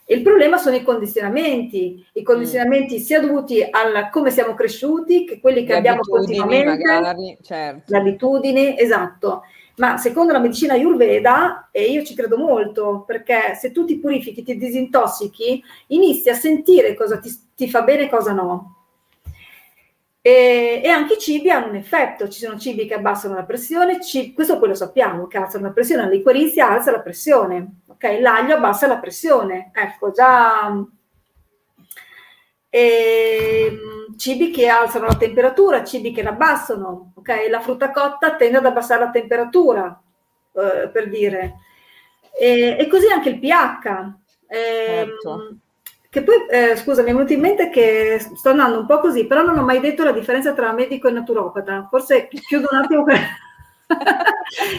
[0.07, 2.99] Il problema sono i condizionamenti, i condizionamenti mm.
[2.99, 7.91] sia dovuti a come siamo cresciuti, che quelli che le abbiamo continuamente, magari, certo.
[7.91, 9.41] le abitudini, esatto.
[9.77, 14.43] ma secondo la medicina ayurveda, e io ci credo molto, perché se tu ti purifichi,
[14.43, 18.74] ti disintossichi, inizi a sentire cosa ti, ti fa bene e cosa no.
[20.25, 24.01] E, e, anche i cibi hanno un effetto, ci sono cibi che abbassano la pressione,
[24.01, 28.17] cibi, questo poi lo sappiamo, che alzano la pressione, la liquirizia alza la pressione, ok?
[28.21, 30.83] L'aglio abbassa la pressione, ecco, già...
[32.69, 33.77] E,
[34.17, 37.47] cibi che alzano la temperatura, cibi che la abbassano, ok?
[37.47, 40.01] La frutta cotta tende ad abbassare la temperatura,
[40.53, 41.59] eh, per dire.
[42.35, 44.13] E, e, così anche il pH.
[44.47, 45.57] Eh, certo.
[46.15, 49.25] Che poi, eh, scusa, mi è venuto in mente che sto andando un po' così,
[49.25, 51.87] però non ho mai detto la differenza tra medico e naturopata.
[51.89, 53.03] Forse chiudo un attimo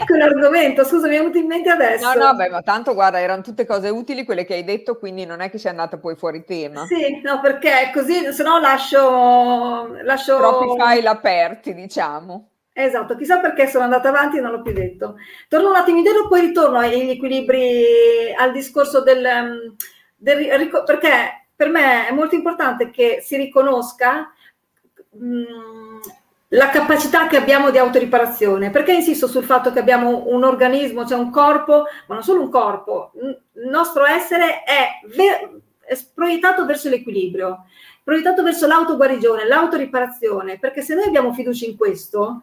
[0.07, 0.83] quell'argomento.
[0.89, 2.11] Scusa, mi è venuto in mente adesso.
[2.11, 5.27] No, no, beh, ma tanto guarda, erano tutte cose utili quelle che hai detto, quindi
[5.27, 6.87] non è che sei andata poi fuori tema.
[6.87, 10.39] Sì, no, perché così, se no lascio, lascio...
[10.39, 12.49] Troppi file aperti, diciamo.
[12.73, 15.17] Esatto, chissà perché sono andata avanti e non l'ho più detto.
[15.51, 19.77] Torno un attimo indietro, poi ritorno agli equilibri, al discorso del,
[20.17, 24.33] del perché per me è molto importante che si riconosca
[25.11, 25.45] mh,
[26.49, 28.71] la capacità che abbiamo di autoriparazione.
[28.71, 32.51] Perché insisto sul fatto che abbiamo un organismo, cioè un corpo, ma non solo un
[32.51, 37.65] corpo, il nostro essere è, ver- è proiettato verso l'equilibrio,
[38.03, 42.43] proiettato verso l'autoguarigione, l'autoriparazione, perché se noi abbiamo fiducia in questo,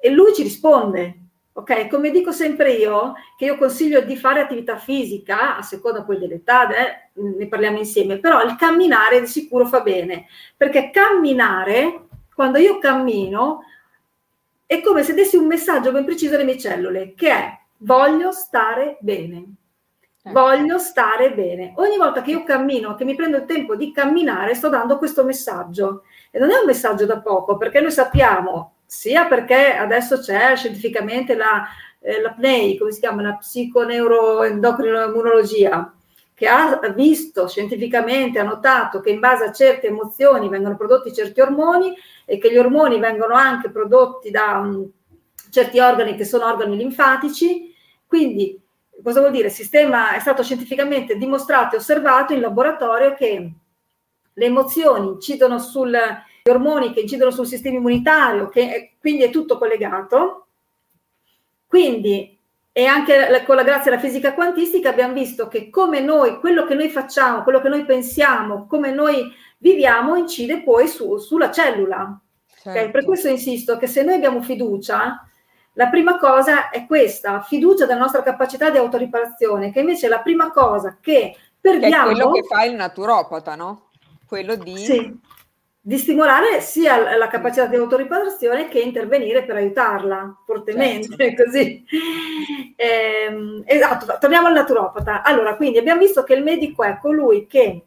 [0.00, 1.16] e lui ci risponde.
[1.52, 6.18] Ok, come dico sempre io, che io consiglio di fare attività fisica, a seconda poi
[6.18, 12.58] dell'età, eh, ne parliamo insieme, però il camminare di sicuro fa bene, perché camminare quando
[12.58, 13.62] io cammino
[14.64, 18.96] è come se dessi un messaggio ben preciso alle mie cellule, che è voglio stare
[19.00, 19.54] bene.
[20.22, 20.32] Eh.
[20.32, 21.72] Voglio stare bene.
[21.76, 25.24] Ogni volta che io cammino, che mi prendo il tempo di camminare, sto dando questo
[25.24, 26.04] messaggio.
[26.30, 31.36] E non è un messaggio da poco, perché noi sappiamo, sia perché adesso c'è scientificamente
[31.36, 31.64] la,
[32.00, 35.94] eh, la PNEI, come si chiama, la psiconeuroendocrinologia,
[36.34, 41.40] che ha visto scientificamente, ha notato che in base a certe emozioni vengono prodotti certi
[41.40, 44.90] ormoni e che gli ormoni vengono anche prodotti da um,
[45.50, 47.72] certi organi che sono organi linfatici.
[48.04, 48.60] Quindi,
[49.04, 49.46] cosa vuol dire?
[49.46, 53.52] Il sistema è stato scientificamente dimostrato e osservato in laboratorio che
[54.32, 55.60] le emozioni incidono
[56.50, 60.46] ormoni che incidono sul sistema immunitario, che è, quindi è tutto collegato.
[61.66, 62.38] Quindi
[62.72, 66.74] e anche con la grazia della fisica quantistica abbiamo visto che come noi, quello che
[66.74, 72.18] noi facciamo, quello che noi pensiamo, come noi viviamo, incide poi su, sulla cellula.
[72.48, 72.70] Certo.
[72.70, 72.90] Okay?
[72.90, 75.26] Per questo insisto che se noi abbiamo fiducia,
[75.74, 80.20] la prima cosa è questa, fiducia della nostra capacità di autoriparazione, che invece è la
[80.20, 82.06] prima cosa che perdiamo...
[82.06, 83.88] Che è quello che fa il naturopata, no?
[84.26, 84.76] Quello di...
[84.78, 85.18] Sì
[85.82, 91.44] di stimolare sia la capacità di autoriparazione che intervenire per aiutarla fortemente, certo.
[91.48, 91.84] così.
[92.76, 95.22] Eh, esatto, torniamo al naturopata.
[95.22, 97.82] Allora, quindi abbiamo visto che il medico è colui che,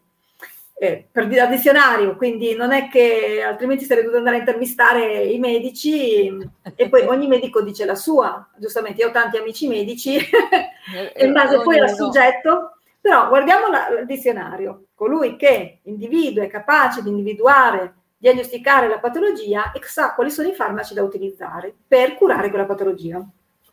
[0.79, 5.25] eh, per dire al dizionario, quindi non è che altrimenti sarei dovuto andare a intervistare
[5.25, 6.35] i medici
[6.75, 10.17] e poi ogni medico dice la sua, giustamente, io ho tanti amici medici,
[11.13, 16.47] e in base poi al soggetto però guardiamo la, il dizionario, colui che individua è
[16.47, 22.15] capace di individuare, diagnosticare la patologia e sa quali sono i farmaci da utilizzare per
[22.15, 23.21] curare quella patologia.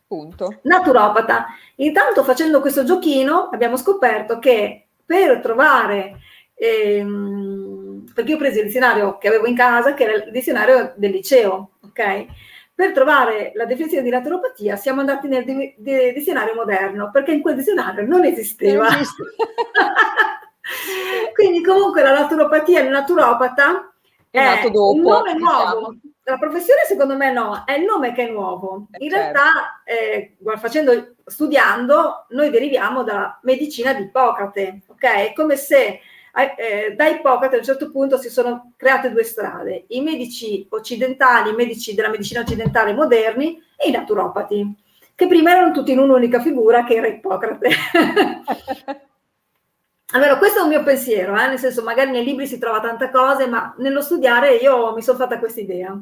[0.04, 0.58] Punto.
[0.62, 1.46] Naturopata.
[1.76, 6.18] Intanto facendo questo giochino abbiamo scoperto che per trovare,
[6.54, 10.92] ehm, perché io ho preso il dizionario che avevo in casa, che era il dizionario
[10.96, 12.26] del liceo, ok?
[12.80, 17.42] Per trovare la definizione di naturopatia siamo andati nel di- di- dizionario moderno, perché in
[17.42, 18.88] quel dizionario non esisteva.
[18.88, 19.02] Non
[21.34, 23.92] Quindi comunque la naturopatia, il naturopata
[24.30, 25.72] è, è dopo, un nome diciamo.
[25.72, 25.94] nuovo.
[26.22, 28.86] La professione secondo me no, è il nome che è nuovo.
[28.92, 29.38] Eh, in certo.
[29.38, 35.04] realtà, eh, facendo, studiando, noi deriviamo dalla medicina di Ippocrate, ok?
[35.04, 36.00] È come se
[36.56, 41.50] eh, da Ippocrate a un certo punto si sono create due strade, i medici occidentali,
[41.50, 44.76] i medici della medicina occidentale moderni e i naturopati,
[45.14, 47.68] che prima erano tutti in un'unica figura che era Ippocrate.
[50.12, 51.48] allora, questo è un mio pensiero, eh?
[51.48, 55.18] nel senso magari nei libri si trova tante cose, ma nello studiare io mi sono
[55.18, 56.00] fatta questa idea.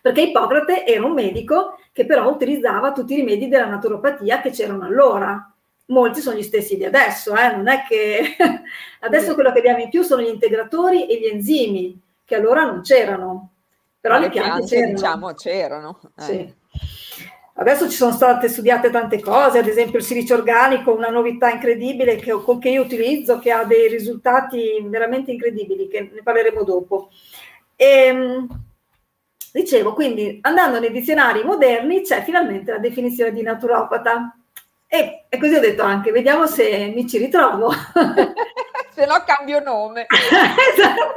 [0.00, 4.84] Perché Ippocrate era un medico che però utilizzava tutti i rimedi della naturopatia che c'erano
[4.84, 5.51] allora,
[5.92, 7.54] molti sono gli stessi di adesso, eh?
[7.54, 8.36] non è che
[9.00, 12.80] adesso quello che abbiamo in più sono gli integratori e gli enzimi, che allora non
[12.80, 13.50] c'erano,
[14.00, 14.92] però le, le piante, piante c'erano.
[14.94, 16.00] Diciamo, c'erano.
[16.18, 16.22] Eh.
[16.22, 16.54] Sì.
[17.54, 22.16] Adesso ci sono state studiate tante cose, ad esempio il silicio organico, una novità incredibile
[22.16, 27.10] che, che io utilizzo, che ha dei risultati veramente incredibili, che ne parleremo dopo.
[27.76, 28.48] E, ehm,
[29.52, 34.34] dicevo, quindi andando nei dizionari moderni c'è finalmente la definizione di naturopata.
[34.94, 37.70] E, e così ho detto anche, vediamo se mi ci ritrovo.
[38.92, 40.04] se no cambio nome.
[40.12, 41.14] esatto.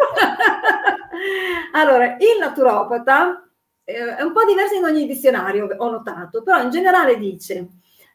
[1.73, 3.45] allora, il naturopata
[3.83, 7.67] eh, è un po' diverso in ogni dizionario, ho notato, però in generale dice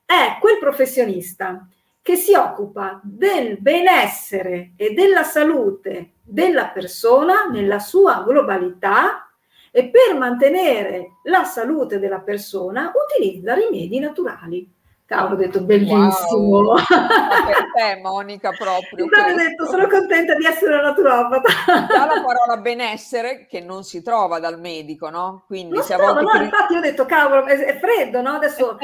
[0.07, 1.69] è quel professionista
[2.01, 9.29] che si occupa del benessere e della salute della persona nella sua globalità
[9.71, 14.79] e per mantenere la salute della persona utilizza rimedi naturali.
[15.11, 16.61] Cavolo, ho detto bellissimo.
[16.61, 16.77] Wow.
[16.77, 16.87] per
[17.75, 19.07] te, Monica, proprio.
[19.07, 21.49] Ho detto, sono contenta di essere una naturopata.
[21.89, 25.43] Già la parola benessere che non si trova dal medico, no?
[25.49, 26.23] Quindi non se a volte...
[26.23, 28.35] No, infatti ho detto, cavolo, è, è freddo, no?
[28.35, 28.79] Adesso,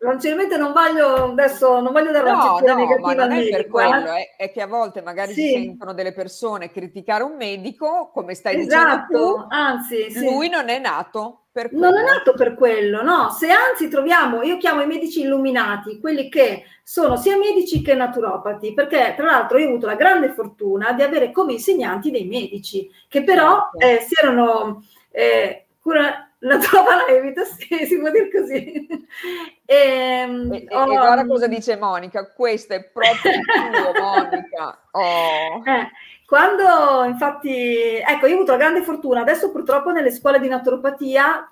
[0.00, 4.12] sinceramente non voglio, adesso, non voglio dare no, una no, ma non è per quello,
[4.14, 4.34] eh?
[4.34, 5.42] è, è, che a volte magari sì.
[5.42, 10.24] si sentono delle persone criticare un medico, come stai esatto, dicendo tu, anzi, sì.
[10.24, 13.30] lui non è nato non è nato per quello, no.
[13.30, 18.74] Se anzi troviamo, io chiamo i medici illuminati, quelli che sono sia medici che naturopati,
[18.74, 22.90] perché tra l'altro io ho avuto la grande fortuna di avere come insegnanti dei medici,
[23.08, 24.02] che però certo.
[24.02, 28.86] eh, si erano eh, cura, la vita, sì, si può dire così.
[29.64, 34.80] Ehm, e, e, oh, e, guarda cosa dice Monica, questo è proprio il tuo, Monica.
[34.92, 35.62] Oh.
[35.64, 35.88] Eh,
[36.26, 41.50] quando infatti, ecco, io ho avuto la grande fortuna, adesso purtroppo nelle scuole di naturopatia,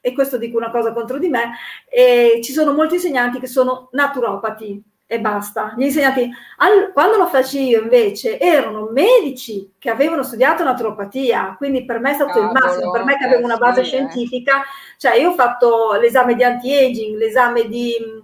[0.00, 1.52] e questo dico una cosa contro di me,
[1.88, 4.82] eh, ci sono molti insegnanti che sono naturopati
[5.14, 5.74] e basta.
[5.76, 11.84] Gli insegnanti, al, quando lo facevo io invece, erano medici che avevano studiato naturopatia, quindi
[11.84, 13.90] per me è stato Cavolo, il massimo, per me che avevo una base sì, eh.
[13.90, 14.62] scientifica,
[14.98, 18.22] cioè io ho fatto l'esame di anti-aging, l'esame di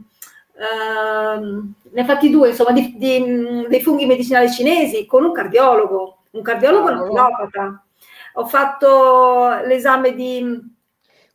[0.61, 6.43] Ehm, ne fatti due, insomma, di, di, dei funghi medicinali cinesi con un cardiologo, un
[6.43, 7.83] cardiologo oh, naturopata.
[8.35, 10.79] Ho fatto l'esame di...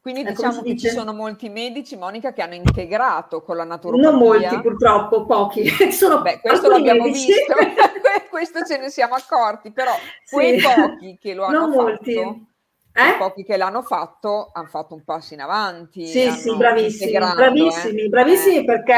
[0.05, 4.11] Quindi eh, diciamo che ci sono molti medici, Monica, che hanno integrato con la naturopatia.
[4.11, 5.67] Non molti, purtroppo, pochi.
[5.91, 7.25] sono Beh, questo l'abbiamo medici.
[7.25, 7.55] visto,
[8.29, 9.93] questo ce ne siamo accorti, però
[10.29, 10.67] quei sì.
[10.67, 11.81] pochi che lo hanno non fatto...
[11.81, 12.53] Molti
[12.97, 13.17] eh?
[13.17, 16.05] pochi che l'hanno fatto hanno fatto un passo in avanti.
[16.05, 18.07] Sì, sì, bravissimi, bravissimi, eh.
[18.07, 18.63] bravissimi eh.
[18.63, 18.93] perché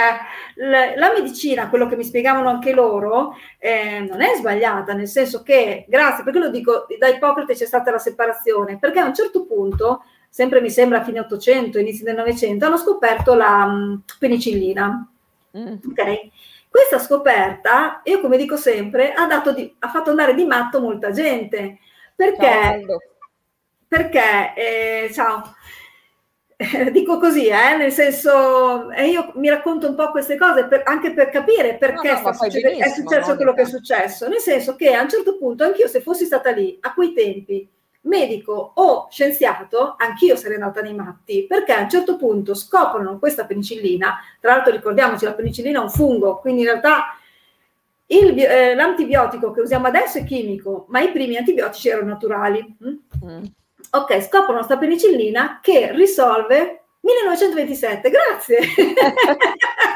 [0.55, 5.41] la, la, medicina, quello che mi spiegavano anche loro, eh, non è sbagliata, nel senso
[5.41, 9.45] che, grazie, perché lo dico, da Ippocrate c'è stata la separazione, perché a un certo
[9.45, 15.09] punto, sempre mi sembra a fine 800, inizi del 900, hanno scoperto la um, penicillina.
[15.57, 15.75] Mm.
[15.89, 16.29] Ok?
[16.69, 21.79] Questa scoperta, io come dico sempre, ha, di, ha fatto andare di matto molta gente,
[22.15, 22.83] perché...
[22.85, 22.97] Ciao,
[23.87, 25.55] perché, eh, ciao,
[26.57, 30.81] eh, dico così, eh, nel senso, eh, io mi racconto un po' queste cose per,
[30.85, 34.75] anche per capire perché no, no, succede, è successo quello che è successo, nel senso
[34.75, 37.69] che a un certo punto anch'io se fossi stata lì, a quei tempi,
[38.07, 43.45] medico o scienziato, anch'io sarei andata nei matti, perché a un certo punto scoprono questa
[43.45, 47.17] penicillina, tra l'altro ricordiamoci, la penicillina è un fungo, quindi in realtà
[48.07, 52.77] il, eh, l'antibiotico che usiamo adesso è chimico, ma i primi antibiotici erano naturali.
[52.83, 52.95] Mm?
[53.25, 53.43] Mm
[53.89, 58.59] ok, scoprono questa penicillina che risolve 1927, grazie.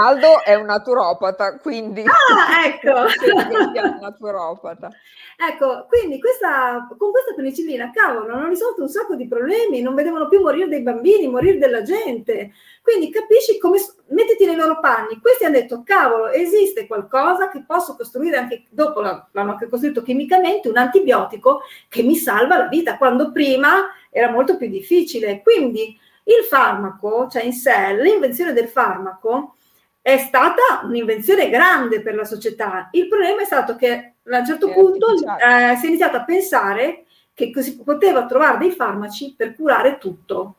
[0.00, 2.02] Aldo è un naturopata, quindi...
[2.02, 3.04] Ah, ecco!
[3.28, 4.88] un naturopata.
[5.36, 10.28] Ecco, quindi questa, con questa penicillina, cavolo, hanno risolto un sacco di problemi, non vedevano
[10.28, 12.52] più morire dei bambini, morire della gente.
[12.82, 13.78] Quindi capisci come...
[14.10, 15.20] Mettiti nei loro panni.
[15.20, 20.68] Questi hanno detto, cavolo, esiste qualcosa che posso costruire anche dopo, l'hanno anche costruito chimicamente,
[20.68, 25.42] un antibiotico che mi salva la vita, quando prima era molto più difficile.
[25.42, 29.56] Quindi il farmaco, cioè in sé, l'invenzione del farmaco
[30.02, 32.88] è stata un'invenzione grande per la società.
[32.92, 37.04] Il problema è stato che a un certo punto eh, si è iniziato a pensare
[37.34, 40.54] che si poteva trovare dei farmaci per curare tutto.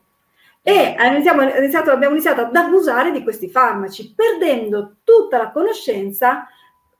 [0.62, 6.46] E iniziamo, iniziato, abbiamo iniziato ad abusare di questi farmaci, perdendo tutta la conoscenza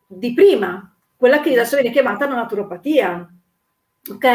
[0.07, 3.29] di prima, quella che adesso viene chiamata la naturopatia.
[4.11, 4.27] Ok?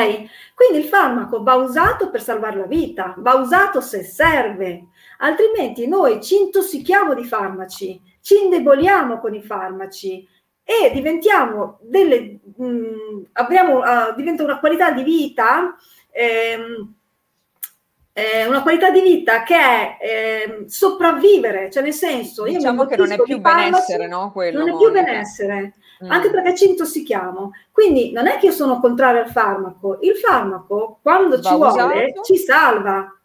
[0.55, 4.87] Quindi il farmaco va usato per salvare la vita, va usato se serve,
[5.17, 10.27] altrimenti noi ci intossichiamo di farmaci, ci indeboliamo con i farmaci
[10.63, 15.75] e diventiamo delle, mh, mm, abbiamo, uh, diventa una qualità di vita.
[16.11, 16.95] Ehm,
[18.17, 23.11] eh, una qualità di vita che è eh, sopravvivere, cioè nel senso, diciamo che non
[23.11, 24.31] è più benessere, no?
[24.31, 26.09] Quello, non è più benessere, mm.
[26.09, 27.51] anche perché ci intossichiamo.
[27.71, 31.73] Quindi non è che io sono contrario al farmaco, il farmaco quando Va ci usato.
[31.75, 33.16] vuole ci salva,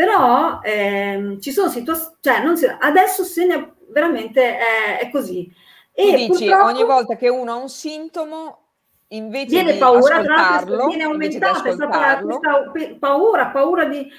[0.00, 5.46] però ehm, ci sono situazioni, cioè si, adesso se ne veramente è, è così.
[5.92, 8.60] E tu dici ogni volta che uno ha un sintomo
[9.08, 11.86] invece viene di paura, tra l'altro viene aumentata questa,
[12.98, 14.10] paura, paura di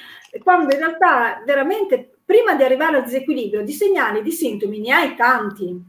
[0.44, 5.16] quando in realtà veramente prima di arrivare al disequilibrio di segnali, di sintomi ne hai
[5.16, 5.84] tanti.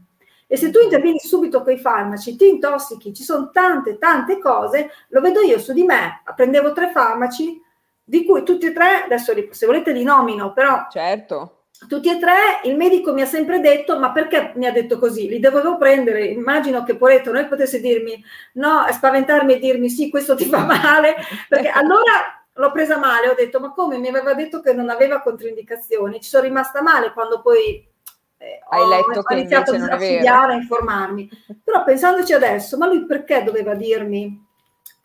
[0.47, 4.89] E se tu intervieni subito con i farmaci, ti intossichi, ci sono tante, tante cose,
[5.09, 7.61] lo vedo io su di me, prendevo tre farmaci,
[8.03, 11.65] di cui tutti e tre, adesso se volete li nomino, però certo.
[11.87, 15.29] tutti e tre il medico mi ha sempre detto ma perché mi ha detto così?
[15.29, 18.21] Li dovevo prendere immagino che Poretto non potesse dirmi
[18.53, 21.15] no spaventarmi e dirmi sì questo ti fa male.
[21.47, 23.97] Perché allora l'ho presa male ho detto ma come?
[23.97, 27.89] Mi aveva detto che non aveva controindicazioni ci sono rimasta male quando poi
[28.37, 31.29] eh, Hai ho, letto ho iniziato a studiare a informarmi.
[31.63, 34.42] Però pensandoci adesso ma lui perché doveva dirmi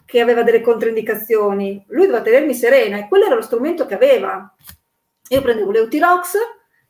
[0.09, 4.54] che aveva delle controindicazioni lui doveva tenermi serena e quello era lo strumento che aveva
[5.28, 6.38] io prendevo l'Eutirox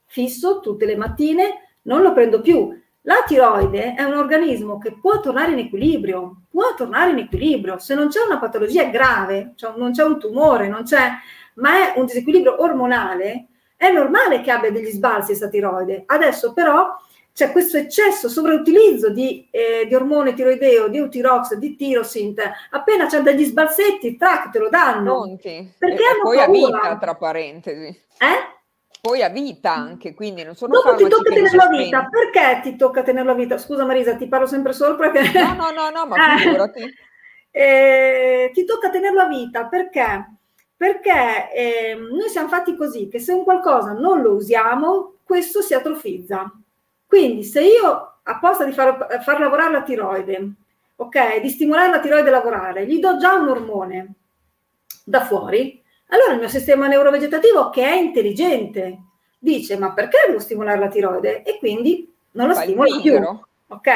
[0.07, 2.71] fisso tutte le mattine, non lo prendo più.
[3.03, 7.79] La tiroide è un organismo che può tornare in equilibrio, può tornare in equilibrio.
[7.79, 11.11] Se non c'è una patologia grave, cioè non c'è un tumore, non c'è,
[11.55, 13.47] ma è un disequilibrio ormonale,
[13.77, 16.05] è normale che abbia degli sbalzi questa tiroide.
[16.07, 16.97] Adesso però
[17.39, 22.43] c'è questo eccesso, sovrautilizzo di, eh, di ormone tiroideo, di Eutirox, di Tirosint.
[22.71, 25.21] Appena c'è degli sbalzetti, tac, te lo danno.
[25.21, 25.73] Pronti.
[25.79, 26.67] Perché e, hanno poi a paura.
[26.81, 27.87] vita, tra parentesi.
[28.19, 28.57] Eh?
[29.01, 31.85] Poi a vita anche, quindi non sono Dopo ti tocca che li tenerlo a sospendi.
[31.85, 32.09] vita.
[32.11, 33.57] Perché ti tocca tenerlo a vita?
[33.57, 35.13] Scusa Marisa, ti parlo sempre sopra.
[35.13, 35.21] Che...
[35.39, 36.39] No, no, no, no, ma Eh.
[36.39, 36.95] figurati.
[37.53, 40.27] Eh, ti tocca tenerlo a vita perché?
[40.77, 45.73] Perché eh, noi siamo fatti così che se un qualcosa non lo usiamo, questo si
[45.75, 46.53] atrofizza.
[47.09, 50.53] Quindi se io apposta di far, far lavorare la tiroide,
[50.97, 54.13] ok, di stimolare la tiroide a lavorare, gli do già un ormone
[55.05, 58.99] da fuori, allora il mio sistema neurovegetativo che è intelligente
[59.39, 61.43] dice ma perché devo stimolare la tiroide?
[61.45, 63.39] E quindi non la Fa il stimola più.
[63.69, 63.91] Ok?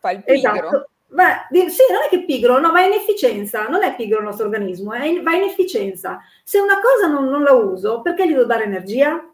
[0.00, 0.32] Fa il pigro.
[0.34, 0.88] Esatto.
[1.10, 4.44] Ma, sì, non è che pigro, no, va in efficienza, non è pigro il nostro
[4.46, 6.20] organismo, in- va in efficienza.
[6.42, 9.26] Se una cosa non, non la uso, perché gli devo dare energia?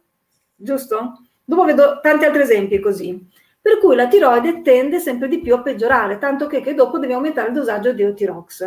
[0.55, 1.24] Giusto?
[1.45, 3.28] Dopo vedo tanti altri esempi così.
[3.61, 7.12] Per cui la tiroide tende sempre di più a peggiorare, tanto che, che dopo devi
[7.12, 8.62] aumentare il dosaggio di Eutirox.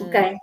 [0.00, 0.16] Ok?
[0.16, 0.34] Mm.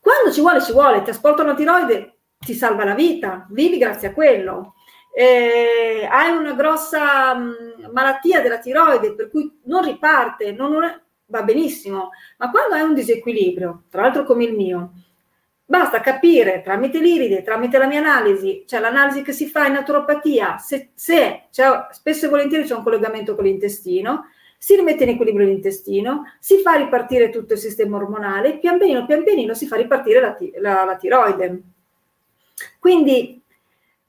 [0.00, 4.08] Quando ci vuole, ci vuole, ti asporta una tiroide, ti salva la vita, vivi grazie
[4.08, 4.74] a quello.
[5.14, 11.00] Eh, hai una grossa mh, malattia della tiroide per cui non riparte, non- non è-
[11.26, 14.92] va benissimo, ma quando hai un disequilibrio, tra l'altro come il mio,
[15.66, 20.58] basta capire tramite l'iride, tramite la mia analisi, cioè l'analisi che si fa in naturopatia,
[20.58, 24.26] se, se c'è- spesso e volentieri c'è un collegamento con l'intestino,
[24.58, 29.22] si rimette in equilibrio l'intestino, si fa ripartire tutto il sistema ormonale, pian pianino, pian
[29.24, 31.62] pianino si fa ripartire la, la- la tiroide.
[32.78, 33.42] Quindi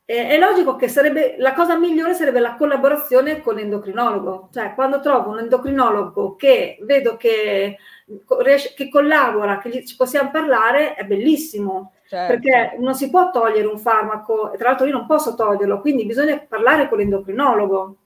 [0.05, 4.99] eh, è logico che sarebbe la cosa migliore sarebbe la collaborazione con l'endocrinologo, cioè quando
[4.99, 7.77] trovo un endocrinologo che vedo che,
[8.75, 11.91] che collabora, che ci possiamo parlare, è bellissimo.
[12.07, 12.33] Certo.
[12.33, 16.05] Perché non si può togliere un farmaco, e tra l'altro io non posso toglierlo, quindi
[16.05, 17.97] bisogna parlare con l'endocrinologo.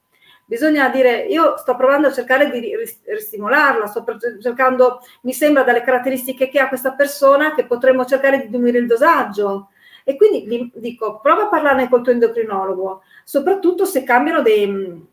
[0.45, 4.05] Bisogna dire, io sto provando a cercare di ris- ristimolarla, sto
[4.41, 8.87] cercando, mi sembra dalle caratteristiche che ha questa persona che potremmo cercare di diminuire il
[8.87, 9.69] dosaggio.
[10.09, 15.05] E quindi gli dico, prova a parlarne col tuo endocrinologo, soprattutto se cambiano dei,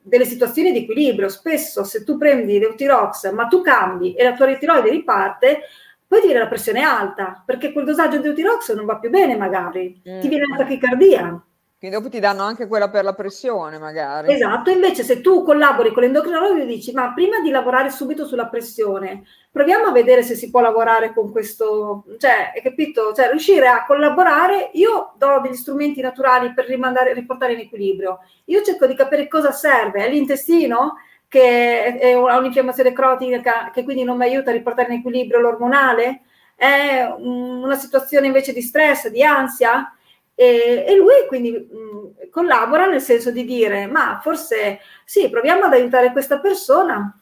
[0.00, 1.28] delle situazioni di equilibrio.
[1.28, 5.62] Spesso se tu prendi l'Eutirox, ma tu cambi e la tua tiroide riparte,
[6.06, 9.36] poi ti viene la pressione alta, perché quel dosaggio di Eutirox non va più bene
[9.36, 10.20] magari, Mm.
[10.20, 11.44] ti viene la tachicardia.
[11.84, 14.32] Quindi dopo ti danno anche quella per la pressione, magari.
[14.32, 18.46] Esatto, invece se tu collabori con l'endocrinologo e dici ma prima di lavorare subito sulla
[18.46, 23.12] pressione, proviamo a vedere se si può lavorare con questo, cioè, hai capito?
[23.12, 28.62] Cioè, riuscire a collaborare, io do degli strumenti naturali per rimandare, riportare in equilibrio, io
[28.62, 30.94] cerco di capire cosa serve, è l'intestino
[31.28, 36.22] che ha un'infiammazione cronica che quindi non mi aiuta a riportare in equilibrio l'ormonale,
[36.54, 39.94] è un- una situazione invece di stress, di ansia,
[40.34, 45.72] e, e lui quindi mh, collabora nel senso di dire ma forse sì proviamo ad
[45.72, 47.18] aiutare questa persona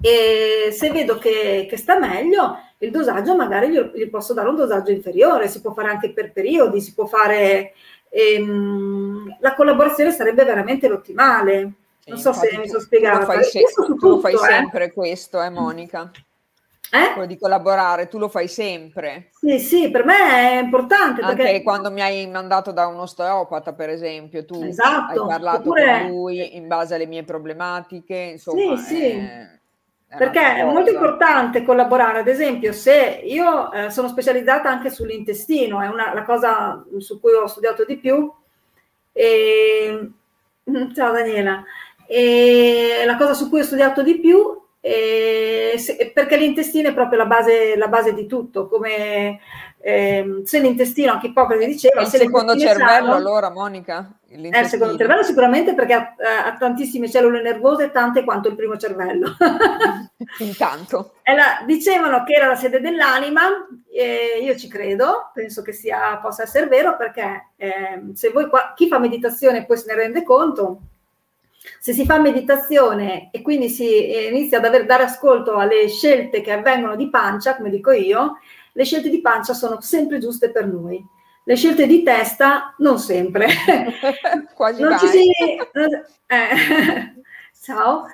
[0.00, 4.56] e se vedo che, che sta meglio il dosaggio magari gli, gli posso dare un
[4.56, 7.72] dosaggio inferiore si può fare anche per periodi si può fare
[8.10, 11.72] ehm, la collaborazione sarebbe veramente l'ottimale
[12.06, 13.62] non so se mi tu- sono tu spiegata lo fai, se-
[13.98, 14.38] tu lo fai eh.
[14.38, 16.10] sempre questo, eh, Monica?
[16.92, 17.12] Eh?
[17.12, 19.30] Quello di collaborare, tu lo fai sempre.
[19.32, 20.14] sì sì per me
[20.52, 25.22] è importante Anche perché quando mi hai mandato da un osteopata, per esempio, tu Esatto,
[25.22, 29.10] hai parlato oppure- con lui in base alle mie problematiche, insomma, Sì, sì.
[29.10, 29.54] è-
[30.16, 35.88] Perché è molto importante collaborare, ad esempio, se io eh, sono specializzata anche sull'intestino, è
[35.88, 38.32] una, la cosa su cui ho studiato di più.
[39.12, 40.10] E...
[40.94, 41.62] Ciao Daniela.
[42.06, 47.26] E la cosa su cui ho studiato di più se, perché l'intestino è proprio la
[47.26, 49.40] base, la base di tutto, come
[49.80, 52.00] eh, se l'intestino, anche Ippocrate diceva...
[52.00, 54.18] Il secondo cervello sano, allora, Monica?
[54.28, 56.14] È il secondo cervello sicuramente perché ha,
[56.44, 59.36] ha, tantissime cellule nervose, tante quanto il primo cervello.
[60.40, 61.12] Intanto.
[61.22, 63.42] La, dicevano che era la sede dell'anima,
[63.92, 68.72] e io ci credo, penso che sia, possa essere vero perché eh, se voi qua,
[68.74, 70.80] chi fa meditazione poi se ne rende conto,
[71.78, 76.40] se si fa meditazione e quindi si eh, inizia ad aver, dare ascolto alle scelte
[76.40, 78.38] che avvengono di pancia, come dico io,
[78.72, 81.04] le scelte di pancia sono sempre giuste per noi
[81.48, 83.46] le scelte di testa non sempre.
[84.52, 85.30] Quasi non ci si...
[86.26, 87.14] eh,
[87.62, 88.06] ciao.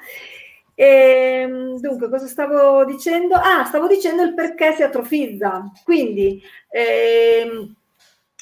[0.75, 3.35] E, ehm, dunque, cosa stavo dicendo?
[3.35, 5.65] Ah, stavo dicendo il perché si atrofizza.
[5.83, 7.75] Quindi, ehm,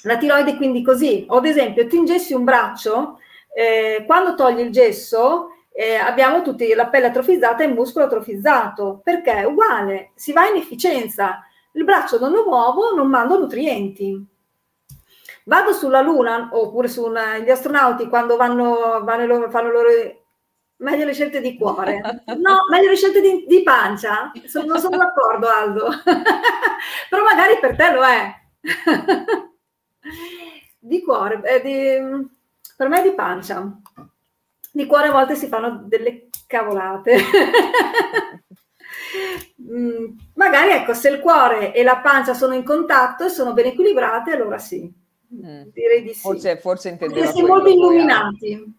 [0.03, 1.25] la tiroide quindi così.
[1.29, 3.21] O ad esempio, ti ingessi un braccio,
[3.55, 9.01] eh, quando togli il gesso eh, abbiamo tutti la pelle atrofizzata e il muscolo atrofizzato.
[9.03, 9.33] Perché?
[9.33, 11.45] È uguale, si va in efficienza.
[11.73, 14.39] Il braccio non lo muovo, non mando nutrienti
[15.45, 19.89] vado sulla Luna oppure sugli astronauti quando vanno, vanno, fanno loro
[20.77, 22.01] meglio le scelte di cuore
[22.39, 25.89] no, meglio le scelte di, di pancia sono, non sono d'accordo Aldo
[27.09, 28.35] però magari per te lo è
[30.79, 32.29] di cuore eh, di,
[32.81, 33.79] per me è di pancia
[34.73, 37.17] di cuore a volte si fanno delle cavolate
[39.63, 40.05] mm,
[40.35, 44.33] magari ecco se il cuore e la pancia sono in contatto e sono ben equilibrate
[44.33, 44.99] allora sì
[45.35, 45.69] Mm.
[45.73, 46.21] Direi di sì.
[46.21, 48.79] Forse, forse intendeva Siete molto illuminati.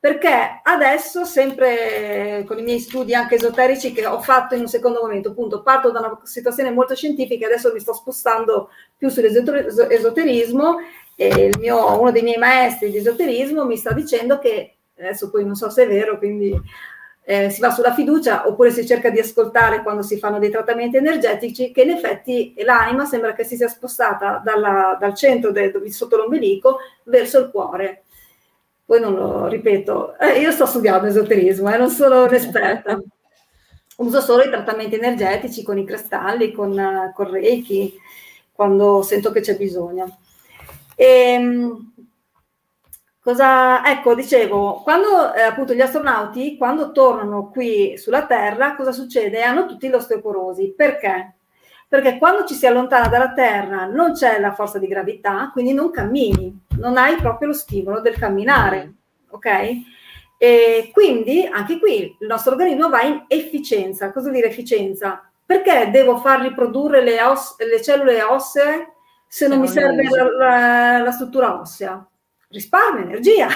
[0.00, 5.00] Perché adesso, sempre con i miei studi anche esoterici che ho fatto in un secondo
[5.00, 10.78] momento, appunto, parto da una situazione molto scientifica, adesso mi sto spostando più sull'esoterismo
[11.16, 15.54] e mio, uno dei miei maestri di esoterismo mi sta dicendo che, adesso poi non
[15.54, 16.58] so se è vero, quindi
[17.24, 20.96] eh, si va sulla fiducia oppure si cerca di ascoltare quando si fanno dei trattamenti
[20.96, 26.16] energetici che in effetti l'anima sembra che si sia spostata dalla, dal centro del, sotto
[26.16, 28.04] l'ombelico verso il cuore.
[28.84, 33.00] Poi non lo ripeto, eh, io sto studiando esoterismo, eh, non sono un'esperta.
[33.96, 37.94] Uso solo i trattamenti energetici con i cristalli, con, con Reiki,
[38.52, 40.21] quando sento che c'è bisogno.
[41.02, 41.90] E, ehm,
[43.24, 49.42] Cosa, ecco, dicevo, quando eh, appunto gli astronauti, quando tornano qui sulla Terra, cosa succede?
[49.42, 50.74] Hanno tutti l'osteoporosi.
[50.76, 51.34] Perché?
[51.86, 55.92] Perché quando ci si allontana dalla Terra non c'è la forza di gravità, quindi non
[55.92, 58.90] cammini, non hai proprio lo stimolo del camminare, mm.
[59.30, 59.70] ok?
[60.36, 64.10] E quindi anche qui il nostro organismo va in efficienza.
[64.10, 65.30] Cosa vuol dire efficienza?
[65.46, 68.94] Perché devo far riprodurre le, os- le cellule ossee
[69.34, 70.02] se non, non mi serve
[70.36, 72.06] la, la, struttura ossea?
[72.50, 73.48] risparmio energia.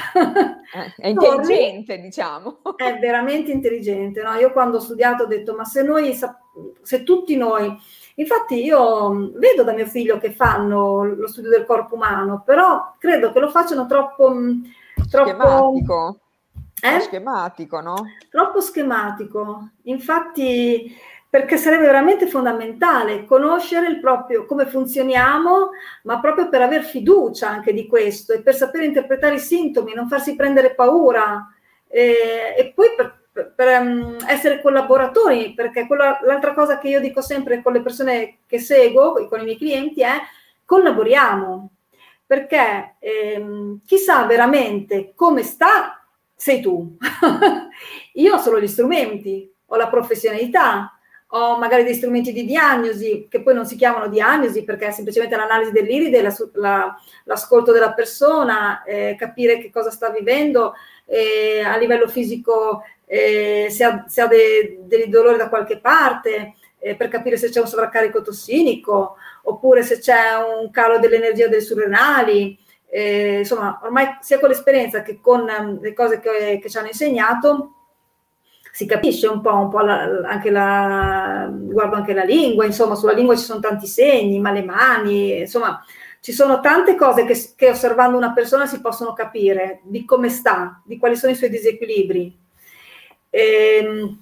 [0.73, 2.61] Eh, è intelligente, diciamo.
[2.77, 4.23] È veramente intelligente.
[4.23, 4.33] No?
[4.37, 6.19] Io quando ho studiato ho detto, ma se noi,
[6.83, 7.79] se tutti noi,
[8.15, 13.33] infatti io vedo da mio figlio che fanno lo studio del corpo umano, però credo
[13.33, 14.35] che lo facciano troppo...
[15.11, 16.21] troppo schematico.
[16.83, 17.01] Eh?
[17.01, 17.95] Schematico, no?
[18.31, 19.69] Troppo schematico.
[19.83, 20.93] Infatti
[21.37, 25.69] perché sarebbe veramente fondamentale conoscere il proprio come funzioniamo,
[26.05, 30.09] ma proprio per aver fiducia anche di questo e per sapere interpretare i sintomi, non
[30.09, 31.47] farsi prendere paura
[31.89, 37.01] e, e poi per, per, per um, essere collaboratori, perché quella, l'altra cosa che io
[37.01, 40.19] dico sempre con le persone che seguo, con i miei clienti, è
[40.65, 41.71] collaboriamo,
[42.25, 46.03] perché ehm, chi sa veramente come sta
[46.35, 46.97] sei tu.
[48.15, 50.96] io ho solo gli strumenti, ho la professionalità,
[51.31, 55.35] ho magari dei strumenti di diagnosi che poi non si chiamano diagnosi perché è semplicemente
[55.35, 60.75] l'analisi dell'iride, la, la, l'ascolto della persona, eh, capire che cosa sta vivendo
[61.05, 66.55] eh, a livello fisico, eh, se ha, se ha de, dei dolori da qualche parte,
[66.79, 71.61] eh, per capire se c'è un sovraccarico tossinico oppure se c'è un calo dell'energia delle
[71.61, 72.59] surrenali.
[72.89, 76.87] Eh, insomma, ormai sia con l'esperienza che con um, le cose che, che ci hanno
[76.87, 77.76] insegnato,
[78.77, 83.15] si capisce un po', un po la, anche la, guardo anche la lingua, insomma sulla
[83.15, 85.83] lingua ci sono tanti segni, ma le mani, insomma
[86.21, 90.83] ci sono tante cose che, che osservando una persona si possono capire di come sta,
[90.85, 92.39] di quali sono i suoi disequilibri.
[93.31, 94.21] Ehm,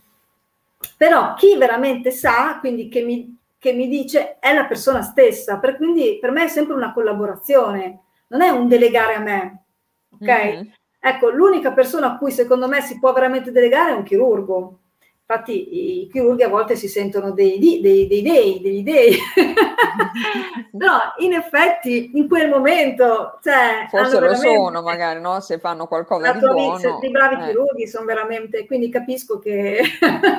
[0.97, 5.77] però chi veramente sa, quindi che mi, che mi dice, è la persona stessa, per,
[5.79, 9.65] quindi per me è sempre una collaborazione, non è un delegare a me,
[10.11, 10.29] ok?
[10.29, 10.63] Mm-hmm.
[11.07, 14.79] Ecco, l'unica persona a cui secondo me si può veramente delegare è un chirurgo,
[15.27, 19.17] Infatti i chirurghi a volte si sentono dei, dei, dei, dei degli dei.
[20.73, 23.39] no, in effetti in quel momento...
[23.43, 25.41] Cioè, Forse lo sono magari, no?
[25.41, 26.99] Se fanno qualcosa di buono.
[27.01, 27.47] I bravi eh.
[27.47, 28.67] chirurghi sono veramente...
[28.67, 29.81] Quindi capisco che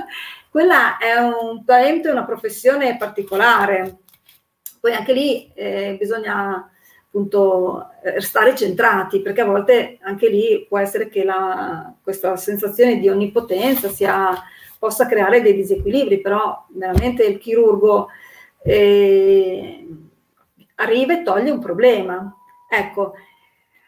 [0.51, 3.97] quella è un talento, una professione particolare.
[4.79, 6.69] Poi anche lì eh, bisogna
[7.15, 12.99] appunto eh, stare centrati, perché a volte anche lì può essere che la, questa sensazione
[12.99, 14.33] di onnipotenza sia,
[14.77, 18.09] possa creare dei disequilibri, però veramente il chirurgo
[18.61, 19.87] eh,
[20.75, 22.35] arriva e toglie un problema.
[22.69, 23.13] Ecco,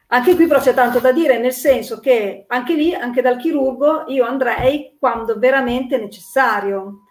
[0.07, 4.05] anche qui però c'è tanto da dire, nel senso che anche lì, anche dal chirurgo,
[4.07, 7.06] io andrei quando veramente necessario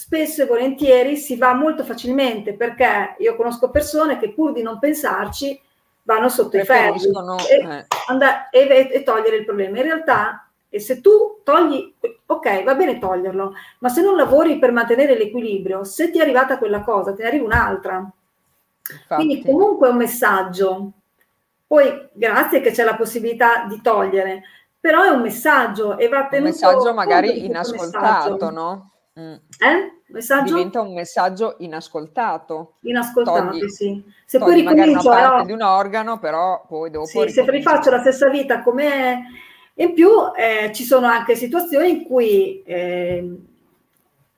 [0.00, 4.78] spesso e volentieri si va molto facilmente perché io conosco persone che pur di non
[4.78, 5.60] pensarci
[6.04, 7.86] vanno sotto i ferri e, eh.
[8.06, 9.76] and- e, e, togliere il problema.
[9.76, 11.94] In realtà, e se tu togli,
[12.24, 16.56] ok, va bene toglierlo, ma se non lavori per mantenere l'equilibrio, se ti è arrivata
[16.56, 18.10] quella cosa, te ne arriva un'altra.
[18.90, 19.14] Infatti.
[19.22, 20.92] Quindi comunque è un messaggio.
[21.66, 24.44] Poi grazie che c'è la possibilità di togliere,
[24.80, 28.50] però è un messaggio e va tenuto un messaggio magari inascoltato, messaggio.
[28.50, 28.90] no?
[29.20, 29.32] Mm.
[29.32, 29.98] Eh?
[30.06, 30.54] Messaggio?
[30.54, 32.76] Diventa un messaggio inascoltato.
[32.80, 34.02] Inascoltato, togli, sì.
[34.24, 35.08] Se poi ricomincio...
[35.08, 35.44] Una parte no?
[35.44, 37.06] di un organo, però poi dopo...
[37.06, 39.24] Sì, se rifaccio la stessa vita come...
[39.74, 43.34] In più eh, ci sono anche situazioni in cui eh,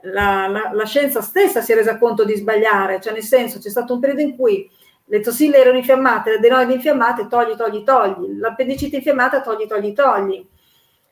[0.03, 3.68] la, la, la, scienza stessa si è resa conto di sbagliare, cioè nel senso c'è
[3.68, 4.70] stato un periodo in cui
[5.07, 10.47] le tossille erano infiammate, le adenoidi infiammate, togli, togli, togli, l'appendicite infiammata, togli, togli, togli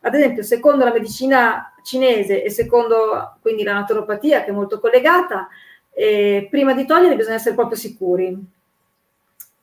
[0.00, 5.48] ad esempio, secondo la medicina cinese e secondo quindi la naturopatia, che è molto collegata,
[5.92, 8.58] eh, prima di togliere bisogna essere proprio sicuri.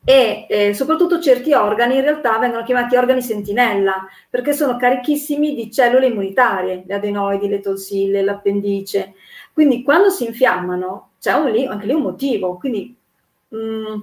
[0.04, 5.70] E eh, soprattutto certi organi in realtà vengono chiamati organi sentinella perché sono carichissimi di
[5.70, 9.16] cellule immunitarie, le adenoidi, le tonsille, l'appendice.
[9.52, 12.58] Quindi quando si infiammano c'è un, anche lì un motivo.
[12.58, 12.96] Quindi
[13.50, 14.00] mh, mm,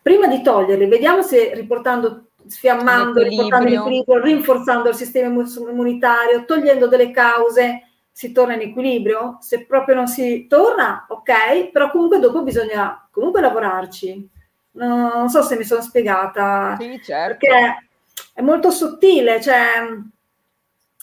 [0.00, 6.86] prima di toglierli, vediamo se riportando sfiammando, riportando in equilibrio, rinforzando il sistema immunitario, togliendo
[6.88, 9.38] delle cause, si torna in equilibrio.
[9.40, 14.30] Se proprio non si torna, ok, però comunque dopo bisogna comunque lavorarci.
[14.72, 16.76] No, non so se mi sono spiegata.
[16.78, 17.38] Sì, certo.
[17.46, 17.88] Perché
[18.32, 19.82] è molto sottile, cioè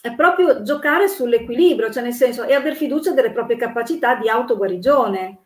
[0.02, 5.40] è proprio giocare sull'equilibrio, cioè nel senso, e aver fiducia delle proprie capacità di autoguarigione.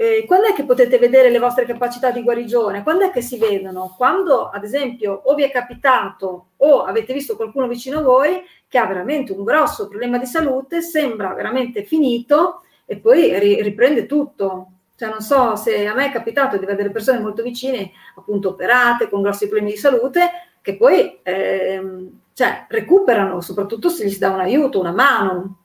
[0.00, 2.84] Eh, quando è che potete vedere le vostre capacità di guarigione?
[2.84, 3.92] Quando è che si vedono?
[3.96, 8.78] Quando, ad esempio, o vi è capitato o avete visto qualcuno vicino a voi che
[8.78, 14.68] ha veramente un grosso problema di salute, sembra veramente finito e poi ri- riprende tutto.
[14.94, 19.08] Cioè, non so se a me è capitato di vedere persone molto vicine, appunto operate,
[19.08, 20.30] con grossi problemi di salute,
[20.62, 25.56] che poi ehm, cioè, recuperano, soprattutto se gli si dà un aiuto, una mano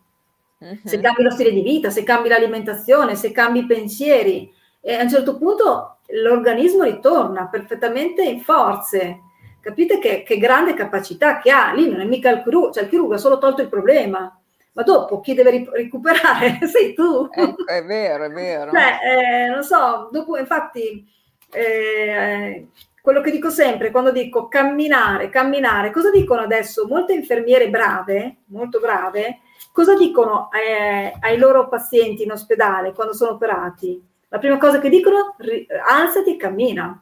[0.83, 4.51] se cambi lo stile di vita, se cambi l'alimentazione, se cambi i pensieri,
[4.81, 9.19] e a un certo punto l'organismo ritorna perfettamente in forze.
[9.61, 11.73] Capite che, che grande capacità che ha?
[11.73, 14.37] Lì non è mica il chirurgo, cioè il chirurgo ha solo tolto il problema,
[14.73, 17.29] ma dopo chi deve ri- recuperare sei tu.
[17.31, 18.71] Ecco, è vero, è vero.
[18.71, 21.07] Cioè, eh, non so, dopo infatti
[21.53, 22.67] eh,
[23.01, 28.79] quello che dico sempre quando dico camminare, camminare, cosa dicono adesso molte infermiere brave, molto
[28.79, 29.39] brave,
[29.73, 33.99] Cosa dicono eh, ai loro pazienti in ospedale quando sono operati?
[34.27, 37.01] La prima cosa che dicono, ri- alzati e cammina.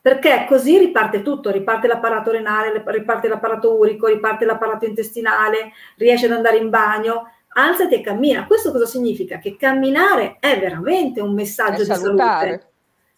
[0.00, 6.32] Perché così riparte tutto, riparte l'apparato renale, riparte l'apparato urico, riparte l'apparato intestinale, riesce ad
[6.32, 8.46] andare in bagno, alzati e cammina.
[8.46, 9.38] Questo cosa significa?
[9.38, 12.70] Che camminare è veramente un messaggio di salute.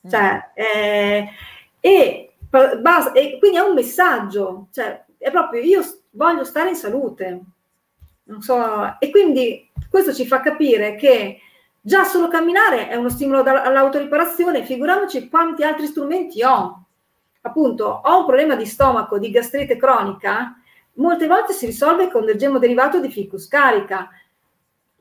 [0.09, 1.28] Cioè, eh,
[1.78, 5.82] e, basta, e quindi è un messaggio, cioè, è proprio io
[6.12, 7.43] voglio stare in salute,
[8.38, 11.40] So, e quindi questo ci fa capire che
[11.80, 16.84] già solo camminare è uno stimolo all'autoriparazione, figuriamoci quanti altri strumenti ho.
[17.42, 20.56] Appunto, ho un problema di stomaco, di gastrite cronica,
[20.94, 24.10] molte volte si risolve con del gemmo derivato di ficus carica,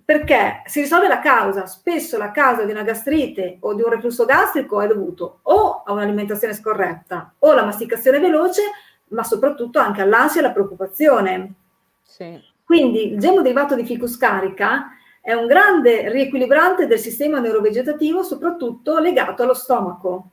[0.04, 1.68] perché si risolve la causa.
[1.68, 5.92] Spesso la causa di una gastrite o di un reflusso gastrico è dovuto o a
[5.92, 8.64] un'alimentazione scorretta o alla masticazione veloce,
[9.10, 11.54] ma soprattutto anche all'ansia e alla preoccupazione.
[12.02, 12.42] Sì.
[12.70, 14.90] Quindi il gemmo derivato di ficus carica
[15.22, 20.30] è un grande riequilibrante del sistema neurovegetativo, soprattutto legato allo stomaco.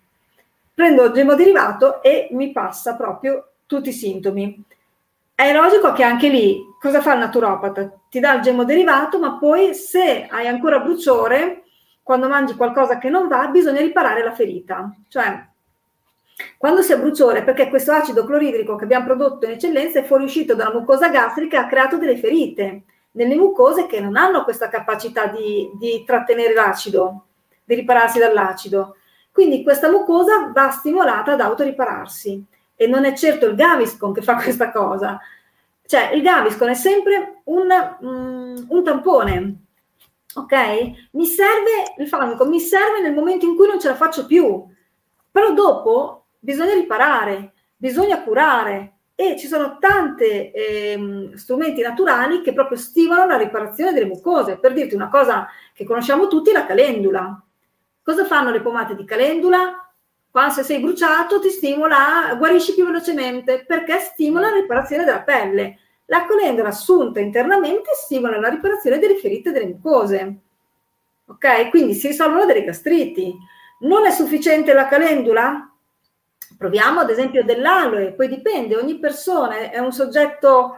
[0.74, 4.62] Prendo il gemmo derivato e mi passa proprio tutti i sintomi.
[5.34, 7.91] È logico che anche lì cosa fa il naturopata?
[8.11, 11.62] Ti dà il gemmo derivato, ma poi se hai ancora bruciore,
[12.03, 14.95] quando mangi qualcosa che non va, bisogna riparare la ferita.
[15.09, 15.43] Cioè,
[16.59, 20.55] quando si ha bruciore, perché questo acido cloridrico che abbiamo prodotto in eccellenza è fuoriuscito
[20.55, 22.82] dalla mucosa gastrica ha creato delle ferite.
[23.16, 27.24] nelle mucose che non hanno questa capacità di, di trattenere l'acido,
[27.64, 28.97] di ripararsi dall'acido.
[29.32, 34.34] Quindi questa mucosa va stimolata ad autoripararsi e non è certo il Gaviscon che fa
[34.43, 35.18] questa cosa.
[35.87, 37.68] Cioè il Gaviscon è sempre un,
[38.01, 39.57] um, un tampone,
[40.34, 41.09] ok?
[41.12, 44.62] Mi serve il farmaco, mi serve nel momento in cui non ce la faccio più,
[45.30, 52.76] però dopo bisogna riparare, bisogna curare, e ci sono tanti eh, strumenti naturali che proprio
[52.76, 54.59] stimolano la riparazione delle mucose.
[54.59, 57.43] Per dirti una cosa che conosciamo tutti, la calendula.
[58.03, 59.91] Cosa fanno le pomate di calendula?
[60.30, 65.78] Quando se sei bruciato ti stimola, guarisci più velocemente perché stimola la riparazione della pelle.
[66.05, 70.37] La calendula assunta internamente stimola la riparazione delle ferite delle mucose.
[71.24, 71.70] Ok?
[71.70, 73.34] Quindi si risolvono delle gastriti.
[73.80, 75.66] Non è sufficiente la calendula?
[76.57, 80.77] Proviamo ad esempio dell'aloe, poi dipende, ogni persona è un soggetto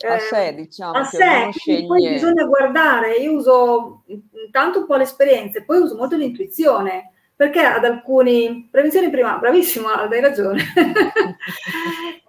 [0.00, 1.50] eh, a sé, diciamo, a sé,
[1.86, 7.84] poi bisogna guardare, io uso intanto un po' l'esperienza, poi uso molto l'intuizione, perché ad
[7.84, 10.62] alcuni, prevenzione prima, bravissimo hai ragione,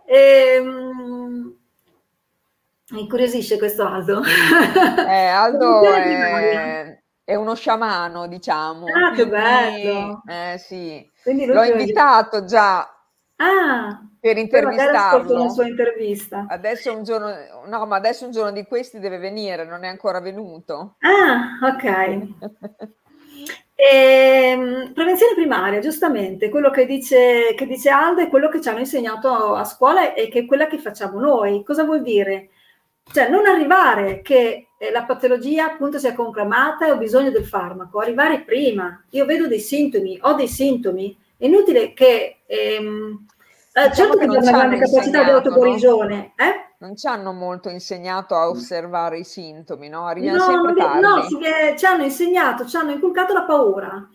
[0.06, 1.56] e, ehm,
[2.92, 4.22] mi incuriosisce questo Aldo.
[4.24, 6.99] Eh, Aldo è,
[7.30, 8.86] è, uno sciamano, diciamo.
[8.86, 10.24] Ah, che bello!
[10.28, 11.08] Eh, sì.
[11.24, 12.80] L'ho invitato già
[13.36, 15.42] ah, per intervistarlo.
[15.42, 16.46] una sua intervista.
[16.50, 17.34] Adesso un giorno,
[17.68, 20.96] no, ma adesso un giorno di questi deve venire, non è ancora venuto.
[21.00, 21.84] Ah, ok.
[23.76, 28.70] e, ehm, prevenzione primaria, giustamente, quello che dice, che dice Aldo è quello che ci
[28.70, 31.64] hanno insegnato a scuola e che è quella che facciamo noi.
[31.64, 32.50] Cosa vuol dire?
[33.12, 38.00] Cioè, non arrivare che eh, la patologia appunto sia conclamata e ho bisogno del farmaco,
[38.00, 39.04] arrivare prima.
[39.12, 42.42] Io vedo dei sintomi, ho dei sintomi, è inutile che...
[42.46, 43.26] Ehm,
[43.72, 46.46] eh, diciamo certo che, abbiamo una grande capacità di autoguarigione, no?
[46.46, 46.70] eh?
[46.80, 50.06] non ci hanno molto insegnato a osservare i sintomi, no?
[50.06, 51.02] Arriviamo no, sempre tardi.
[51.02, 54.10] No, ci hanno insegnato, ci hanno inculcato la paura.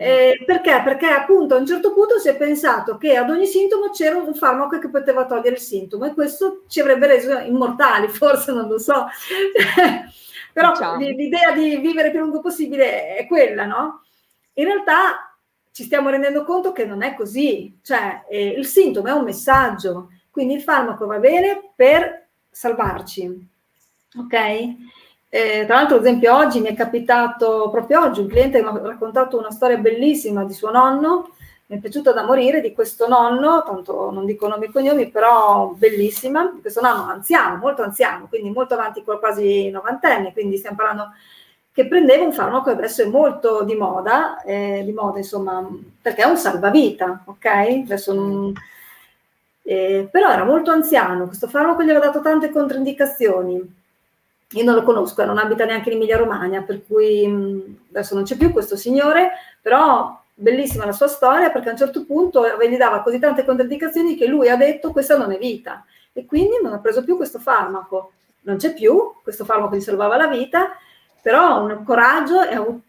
[0.00, 0.80] Eh, perché?
[0.84, 4.32] Perché appunto a un certo punto si è pensato che ad ogni sintomo c'era un
[4.32, 8.78] farmaco che poteva togliere il sintomo e questo ci avrebbe reso immortali, forse non lo
[8.78, 9.06] so.
[10.54, 10.98] Però diciamo.
[10.98, 14.04] l'idea di vivere più lungo possibile è quella, no?
[14.52, 15.36] In realtà
[15.72, 20.10] ci stiamo rendendo conto che non è così, cioè eh, il sintomo è un messaggio,
[20.30, 23.48] quindi il farmaco va bene per salvarci,
[24.16, 24.76] ok?
[25.30, 28.78] Eh, tra l'altro, ad esempio, oggi mi è capitato proprio oggi un cliente che mi
[28.78, 31.30] ha raccontato una storia bellissima di suo nonno.
[31.66, 35.68] Mi è piaciuta da morire di questo nonno, tanto non dico nomi e cognomi, però
[35.76, 36.50] bellissima.
[36.60, 41.12] Questo nonno anziano, molto anziano, quindi molto avanti, quasi novantenne, quindi stiamo parlando
[41.72, 45.64] che prendeva un farmaco che adesso è molto di moda, eh, di moda insomma,
[46.00, 47.46] perché è un salvavita, ok?
[47.84, 48.52] Adesso non,
[49.62, 53.77] eh, però era molto anziano, questo farmaco gli aveva dato tante controindicazioni
[54.52, 58.24] io non lo conosco, non abita neanche in Emilia Romagna, per cui mh, adesso non
[58.24, 62.76] c'è più questo signore, però bellissima la sua storia perché a un certo punto gli
[62.76, 66.72] dava così tante controindicazioni che lui ha detto questa non è vita e quindi non
[66.72, 68.12] ha preso più questo farmaco.
[68.42, 70.76] Non c'è più, questo farmaco gli salvava la vita,
[71.20, 72.42] però ha un coraggio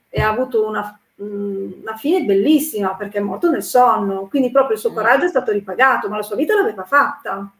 [0.09, 4.79] e ha, avuto una, una, fine bellissima perché è morto nel sonno, quindi proprio il
[4.79, 4.95] suo mm.
[4.95, 7.51] coraggio è stato ripagato, ma la sua vita l'aveva fatta.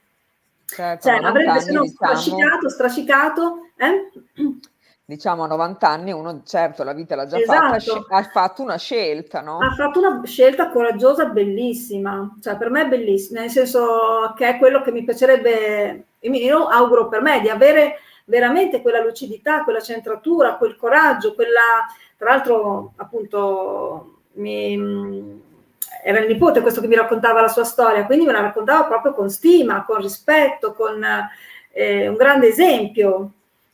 [0.76, 3.57] Certo, cioè, avrebbe se no diciamo, strascicato, strascicato.
[3.76, 4.09] Eh?
[5.03, 7.80] Diciamo a 90 anni uno certo la vita l'ha già esatto.
[7.80, 9.57] fatta, ha fatto una scelta, no?
[9.57, 14.57] Ha fatto una scelta coraggiosa, bellissima, cioè per me è bellissima, nel senso che è
[14.59, 17.95] quello che mi piacerebbe, io auguro per me di avere
[18.26, 24.78] veramente quella lucidità, quella centratura, quel coraggio, quella, tra l'altro appunto mi,
[26.04, 29.14] era il nipote questo che mi raccontava la sua storia, quindi me la raccontava proprio
[29.14, 31.04] con stima, con rispetto, con
[31.72, 33.32] eh, un grande esempio,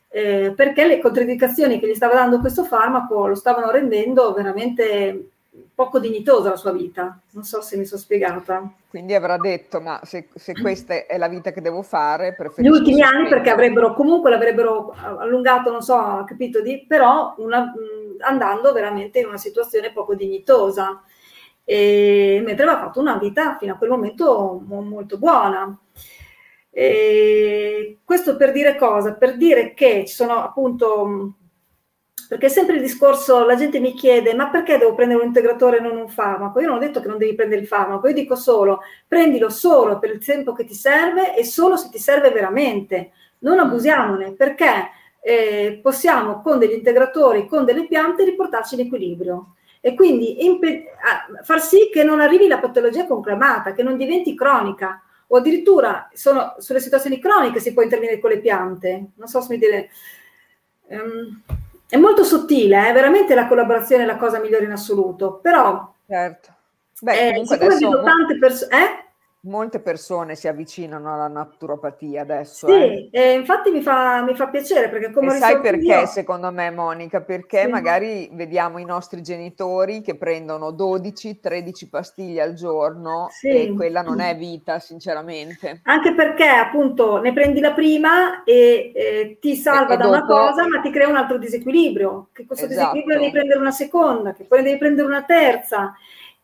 [0.08, 5.30] eh, perché le controindicazioni che gli stava dando questo farmaco lo stavano rendendo veramente
[5.74, 7.18] poco dignitosa la sua vita.
[7.30, 8.70] Non so se mi sono spiegata.
[8.88, 12.74] Quindi avrà detto, ma se, se questa è la vita che devo fare, preferisco...
[12.74, 17.72] Gli ultimi anni perché avrebbero, comunque l'avrebbero allungato, non so, capito, di, però una,
[18.20, 21.02] andando veramente in una situazione poco dignitosa
[21.68, 25.76] e, mentre aveva fatto una vita fino a quel momento molto buona.
[26.70, 29.14] E questo per dire cosa?
[29.14, 31.34] Per dire che ci sono appunto,
[32.28, 35.80] perché sempre il discorso, la gente mi chiede, ma perché devo prendere un integratore e
[35.80, 36.60] non un farmaco?
[36.60, 39.98] Io non ho detto che non devi prendere il farmaco, io dico solo, prendilo solo
[39.98, 43.10] per il tempo che ti serve e solo se ti serve veramente,
[43.40, 44.90] non abusiamone, perché
[45.20, 50.92] eh, possiamo con degli integratori, con delle piante riportarci in equilibrio e quindi impe-
[51.42, 55.00] far sì che non arrivi la patologia conclamata, che non diventi cronica.
[55.28, 59.10] o addirittura sono, sulle situazioni croniche si può intervenire con le piante.
[59.14, 59.90] Non so se mi dire...
[60.88, 61.42] Um,
[61.88, 62.92] è molto sottile, eh?
[62.92, 65.94] veramente la collaborazione è la cosa migliore in assoluto, però...
[66.06, 66.54] Certo.
[67.00, 68.76] Beh, eh, siccome vedo tante persone...
[68.76, 69.04] Eh?
[69.46, 72.66] Molte persone si avvicinano alla naturopatia adesso.
[72.66, 73.08] Sì, eh.
[73.10, 75.36] Eh, infatti mi fa, mi fa, piacere perché come...
[75.36, 76.06] Sai perché io...
[76.06, 77.20] secondo me Monica?
[77.20, 77.70] Perché sì.
[77.70, 83.48] magari vediamo i nostri genitori che prendono 12-13 pastiglie al giorno sì.
[83.48, 85.80] e quella non è vita sinceramente.
[85.84, 90.16] Anche perché appunto ne prendi la prima e eh, ti salva e, da dopo...
[90.16, 92.92] una cosa ma ti crea un altro disequilibrio, che questo esatto.
[92.92, 95.94] disequilibrio devi prendere una seconda, che poi devi prendere una terza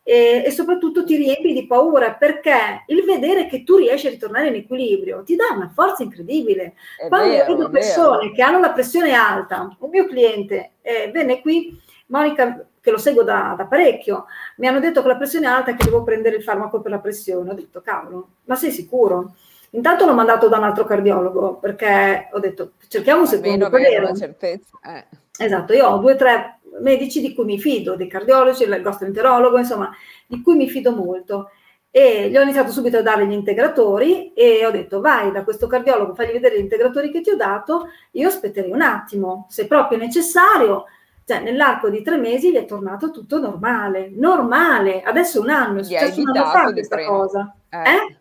[0.02, 4.48] e, e, soprattutto ti riempi di paura perché il vedere che tu riesci a ritornare
[4.48, 6.74] in equilibrio ti dà una forza incredibile.
[6.98, 11.40] È Quando vero, vedo persone che hanno la pressione alta, un mio cliente eh, venne
[11.40, 14.26] qui, Monica, che lo seguo da, da, parecchio,
[14.56, 16.98] mi hanno detto che la pressione è alta che devo prendere il farmaco per la
[16.98, 17.50] pressione.
[17.50, 19.34] Ho detto, cavolo, ma sei sicuro?
[19.74, 24.14] Intanto l'ho mandato da un altro cardiologo perché ho detto, cerchiamo un secondo parere.
[24.14, 24.78] certezza.
[24.84, 25.04] Eh.
[25.38, 29.56] Esatto, io ho due o tre medici di cui mi fido, dei cardiologi, il gastroenterologo,
[29.58, 29.90] insomma,
[30.26, 31.50] di cui mi fido molto.
[31.90, 35.66] E gli ho iniziato subito a dare gli integratori e ho detto vai da questo
[35.66, 39.98] cardiologo, fagli vedere gli integratori che ti ho dato, io aspetterei un attimo, se proprio
[39.98, 40.84] necessario,
[41.26, 45.82] cioè nell'arco di tre mesi gli è tornato tutto normale, normale, adesso un anno, è
[45.82, 47.54] successo un anno fa questa cosa.
[47.68, 47.76] Eh.
[47.76, 48.16] eh?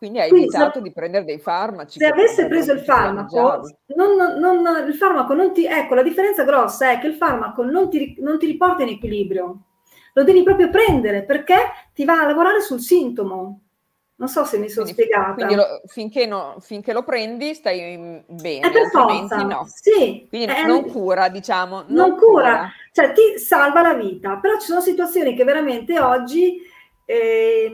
[0.00, 1.98] Quindi hai Quindi, evitato se, di prendere dei farmaci.
[1.98, 5.66] Se avesse preso il farmaco, non, non, non, il farmaco non ti...
[5.66, 9.64] Ecco, la differenza grossa è che il farmaco non ti, non ti riporta in equilibrio.
[10.14, 11.54] Lo devi proprio prendere perché
[11.92, 13.60] ti va a lavorare sul sintomo.
[14.14, 15.34] Non so se mi sono quindi, spiegata.
[15.34, 19.36] Quindi lo, finché, no, finché, lo prendi stai bene, è per forza.
[19.42, 19.66] no.
[19.68, 21.84] Sì, quindi è, non cura, diciamo.
[21.88, 22.22] Non, non cura.
[22.22, 22.72] cura.
[22.92, 24.38] cioè ti salva la vita.
[24.38, 26.56] Però ci sono situazioni che veramente oggi...
[27.04, 27.70] Eh,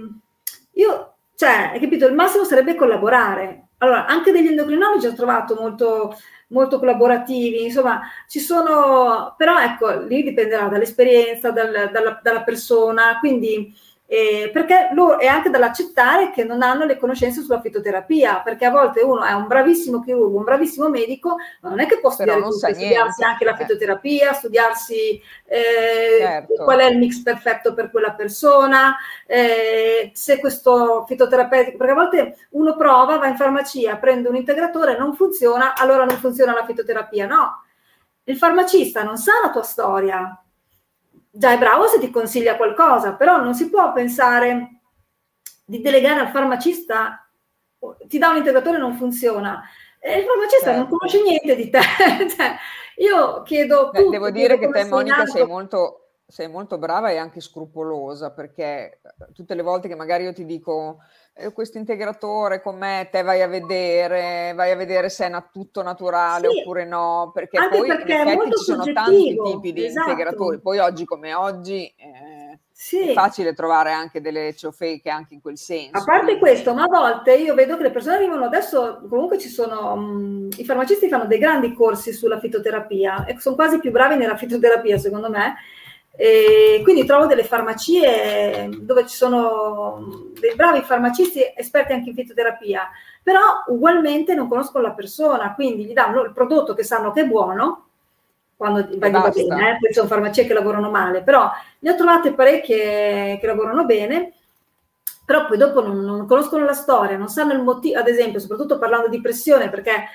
[0.72, 2.06] io cioè, hai capito?
[2.06, 3.68] Il massimo sarebbe collaborare.
[3.78, 6.16] Allora, anche degli endocrinologi ho trovato molto,
[6.48, 13.74] molto collaborativi, insomma, ci sono, però ecco, lì dipenderà dall'esperienza, dal, dalla, dalla persona, quindi
[14.08, 18.70] eh, perché loro è anche dall'accettare che non hanno le conoscenze sulla fitoterapia, perché a
[18.70, 22.40] volte uno è un bravissimo chirurgo, un bravissimo medico, ma non è che può studiare
[22.40, 23.56] tutto, studiarsi anche la eh.
[23.56, 26.62] fitoterapia, studiarsi eh, certo.
[26.62, 28.96] qual è il mix perfetto per quella persona,
[29.26, 34.96] eh, se questo fitoterapeutico, perché a volte uno prova, va in farmacia, prende un integratore,
[34.96, 37.62] non funziona, allora non funziona la fitoterapia, no.
[38.28, 40.40] Il farmacista non sa la tua storia,
[41.36, 44.80] già è bravo se ti consiglia qualcosa, però non si può pensare
[45.64, 47.28] di delegare al farmacista,
[48.06, 49.62] ti dà un integratore e non funziona.
[49.98, 50.78] E il farmacista certo.
[50.78, 51.80] non conosce niente di te.
[52.34, 52.56] cioè,
[52.96, 53.90] io chiedo...
[53.90, 59.00] Beh, devo dire che te, Monica, sei molto, sei molto brava e anche scrupolosa, perché
[59.34, 63.42] tutte le volte che magari io ti dico eh, questo integratore con me, te vai
[63.42, 67.86] a vedere, vai a vedere se è na- tutto naturale sì, oppure no, perché poi
[67.86, 70.10] perché in effetti ci sono tanti tipi di esatto.
[70.10, 73.10] integratori, poi oggi come oggi eh, sì.
[73.10, 75.98] è facile trovare anche delle ciofeche anche in quel senso.
[75.98, 76.40] A parte quindi...
[76.40, 80.48] questo, ma a volte io vedo che le persone arrivano adesso, comunque ci sono, mh,
[80.56, 84.96] i farmacisti fanno dei grandi corsi sulla fitoterapia e sono quasi più bravi nella fitoterapia
[84.96, 85.56] secondo me,
[86.18, 92.88] e quindi trovo delle farmacie dove ci sono dei bravi farmacisti esperti anche in fitoterapia,
[93.22, 97.26] però ugualmente non conoscono la persona, quindi gli danno il prodotto che sanno che è
[97.26, 97.84] buono,
[98.56, 99.78] quando va, bene, eh?
[99.78, 101.50] poi sono farmacie che lavorano male, però
[101.80, 104.32] ne ho trovate parecchie che lavorano bene,
[105.26, 108.78] però poi dopo non, non conoscono la storia, non sanno il motivo, ad esempio, soprattutto
[108.78, 110.08] parlando di pressione, perché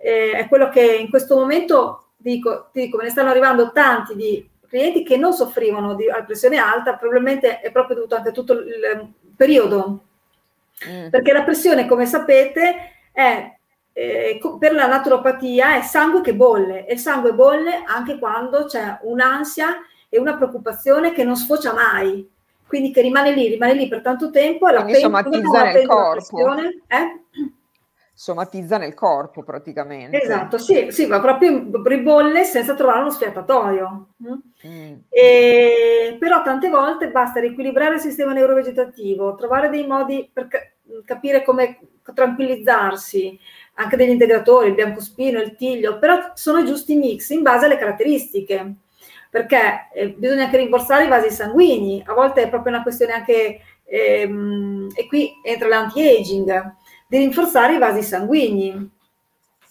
[0.00, 4.14] eh, è quello che in questo momento dico, ti dico, me ne stanno arrivando tanti
[4.14, 8.52] di clienti che non soffrivano di pressione alta, probabilmente è proprio dovuto anche a tutto
[8.52, 10.04] il periodo.
[10.88, 11.08] Mm.
[11.08, 13.52] Perché la pressione, come sapete, è
[13.92, 19.00] eh, per la naturopatia è sangue che bolle e il sangue bolle anche quando c'è
[19.02, 22.26] un'ansia e una preoccupazione che non sfocia mai,
[22.66, 26.56] quindi che rimane lì, rimane lì per tanto tempo e la pentola, somatizza nel corpo.
[26.86, 27.50] Eh?
[28.20, 30.20] Somatizza nel corpo praticamente.
[30.20, 34.08] Esatto, sì, sì, va proprio ribolle senza trovare uno sfiatatoio.
[34.22, 34.92] Mm.
[35.08, 40.58] E, però tante volte basta riequilibrare il sistema neurovegetativo, trovare dei modi per ca-
[41.02, 41.78] capire come
[42.12, 43.38] tranquillizzarsi,
[43.76, 47.78] anche degli integratori, il biancospino, il tiglio, però sono i giusti mix in base alle
[47.78, 48.74] caratteristiche,
[49.30, 53.60] perché eh, bisogna anche rinforzare i vasi sanguigni, a volte è proprio una questione anche,
[53.84, 56.74] ehm, e qui entra l'anti-aging,
[57.10, 58.88] di rinforzare i vasi sanguigni.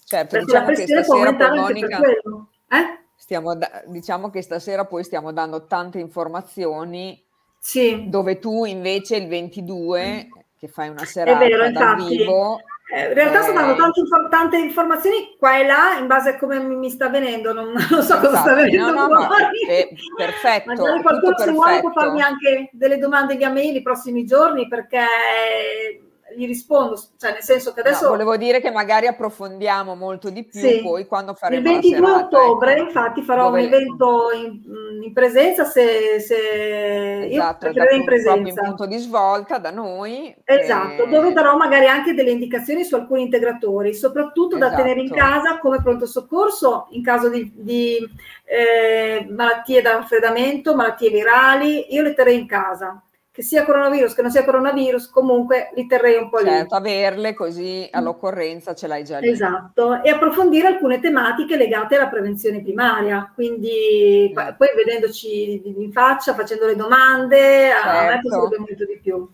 [0.03, 2.99] Certo, diciamo che stasera poi Monica, eh?
[3.15, 7.23] stiamo da, diciamo che stasera poi stiamo dando tante informazioni
[7.57, 8.09] sì.
[8.09, 10.27] dove tu invece il 22
[10.59, 12.17] che fai una serata È vero, infatti.
[12.17, 12.59] vivo.
[12.91, 16.37] Eh, in realtà eh, sto dando tante, tante, informazioni qua e là in base a
[16.37, 19.29] come mi, sta venendo, non, non so cosa sta venendo no, no,
[19.69, 20.73] eh, perfetto.
[20.73, 25.05] Magari qualcuno se vuole può farmi anche delle domande via mail i prossimi giorni perché
[26.35, 28.05] gli rispondo, cioè nel senso che adesso...
[28.05, 30.81] No, volevo dire che magari approfondiamo molto di più sì.
[30.81, 32.83] poi quando faremo Il 22 serata, ottobre ecco.
[32.83, 33.59] infatti farò Dove...
[33.59, 37.25] un evento in, in presenza se, se...
[37.25, 38.61] Esatto, io preferirei in presenza.
[38.61, 40.35] in punto di svolta da noi.
[40.43, 41.07] Esatto, e...
[41.09, 44.75] dove darò magari anche delle indicazioni su alcuni integratori, soprattutto esatto.
[44.75, 47.97] da tenere in casa come pronto soccorso in caso di, di
[48.45, 53.01] eh, malattie da raffreddamento, malattie virali, io le terrei in casa
[53.39, 56.49] che sia coronavirus, che non sia coronavirus, comunque li terrei un po' lì.
[56.49, 59.29] Certo, averle così all'occorrenza ce l'hai già lì.
[59.29, 64.55] Esatto, e approfondire alcune tematiche legate alla prevenzione primaria, quindi mm.
[64.57, 67.87] poi vedendoci in faccia, facendo le domande, certo.
[67.87, 68.27] a me certo.
[68.27, 69.29] piacerebbe molto di più.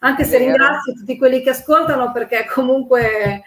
[0.00, 0.44] Anche È se vero.
[0.44, 3.42] ringrazio tutti quelli che ascoltano perché comunque,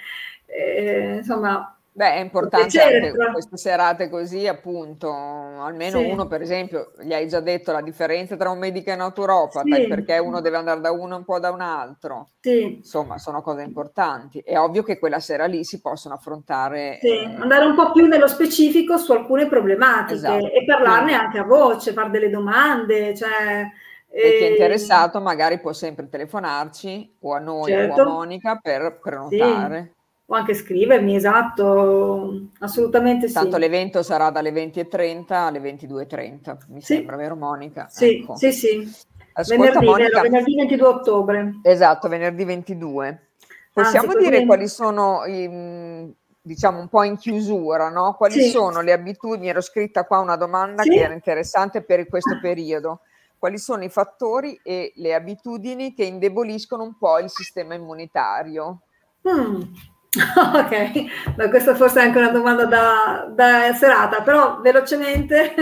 [0.47, 6.05] eh, insomma, Beh, è importante anche queste serate così, appunto, almeno sì.
[6.05, 9.75] uno per esempio, gli hai già detto la differenza tra un medico e un naturopata,
[9.75, 9.85] sì.
[9.85, 12.29] perché uno deve andare da uno e un po' da un altro.
[12.39, 12.75] Sì.
[12.77, 14.39] Insomma, sono cose importanti.
[14.39, 16.99] È ovvio che quella sera lì si possono affrontare...
[17.01, 20.45] Sì, eh, andare un po' più nello specifico su alcune problematiche esatto.
[20.53, 23.69] e parlarne anche a voce, fare delle domande, cioè...
[24.09, 27.91] E chi è interessato magari può sempre telefonarci o a noi certo.
[27.91, 28.09] o a certo.
[28.09, 29.95] Monica per prenotare
[30.31, 33.33] o anche scrivermi, esatto, assolutamente sì.
[33.33, 36.93] Tanto l'evento sarà dalle 20.30 alle 22.30, mi sì.
[36.95, 37.87] sembra, vero Monica?
[37.89, 38.35] Sì, ecco.
[38.35, 39.07] sì, sì.
[39.33, 41.59] Ascolta, venerdì, Monica, venerdì 22 ottobre.
[41.63, 43.27] Esatto, venerdì 22.
[43.73, 48.13] Possiamo Anzi, dire quali sono i, diciamo un po' in chiusura, no?
[48.13, 48.49] Quali sì.
[48.49, 49.49] sono le abitudini?
[49.49, 50.89] Ero scritta qua una domanda sì.
[50.89, 52.99] che era interessante per questo periodo.
[53.39, 58.81] Quali sono i fattori e le abitudini che indeboliscono un po' il sistema immunitario?
[59.27, 59.61] Mm.
[60.35, 65.53] Ok, ma questa forse è anche una domanda da, da serata, però velocemente.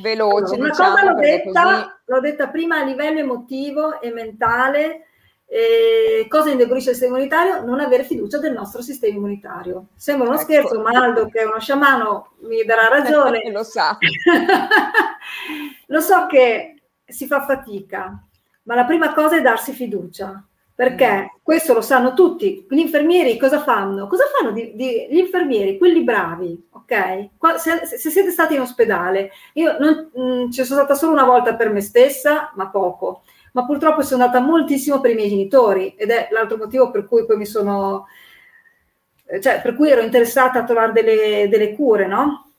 [0.00, 1.86] Veloce, allora, una diciamo, cosa l'ho detta, così...
[2.06, 5.04] l'ho detta prima a livello emotivo e mentale.
[5.52, 7.62] Eh, cosa indebolisce il sistema immunitario?
[7.64, 9.88] Non avere fiducia del nostro sistema immunitario.
[9.96, 10.44] Sembra uno ecco.
[10.44, 13.42] scherzo, ma Aldo, che è uno sciamano, mi darà ragione.
[13.52, 13.98] Lo sa.
[15.86, 18.18] Lo so che si fa fatica,
[18.62, 20.42] ma la prima cosa è darsi fiducia
[20.80, 22.64] perché questo lo sanno tutti.
[22.66, 24.06] Gli infermieri cosa fanno?
[24.06, 27.28] Cosa fanno di, di, gli infermieri, quelli bravi, ok?
[27.58, 31.26] Se, se, siete stati in ospedale, io non, mh, mm, ci sono stata solo una
[31.26, 35.94] volta per me stessa, ma poco, ma purtroppo sono andata moltissimo per i miei genitori
[35.98, 38.06] ed è l'altro motivo per cui poi mi sono,
[39.38, 42.52] cioè per cui ero interessata a trovare delle, delle cure, no?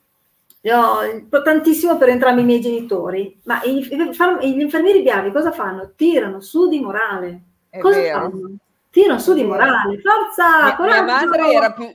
[0.61, 5.93] Io, tantissimo per entrambi i miei genitori, ma gli, gli infermieri bravi cosa fanno?
[5.95, 8.19] Tirano su di morale è Cosa vero.
[8.19, 8.55] fanno?
[8.91, 10.75] Tirano su di morale, forza!
[10.77, 11.85] Mia, mia madre era più,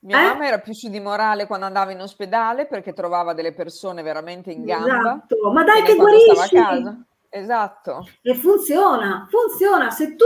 [0.00, 0.24] mia eh?
[0.24, 4.50] mamma era più su di morale quando andava in ospedale perché trovava delle persone veramente
[4.50, 4.96] in gamba.
[4.96, 7.06] Esatto, ma dai che guarisci!
[7.30, 8.08] Esatto.
[8.22, 9.90] E funziona, funziona.
[9.90, 10.24] Se tu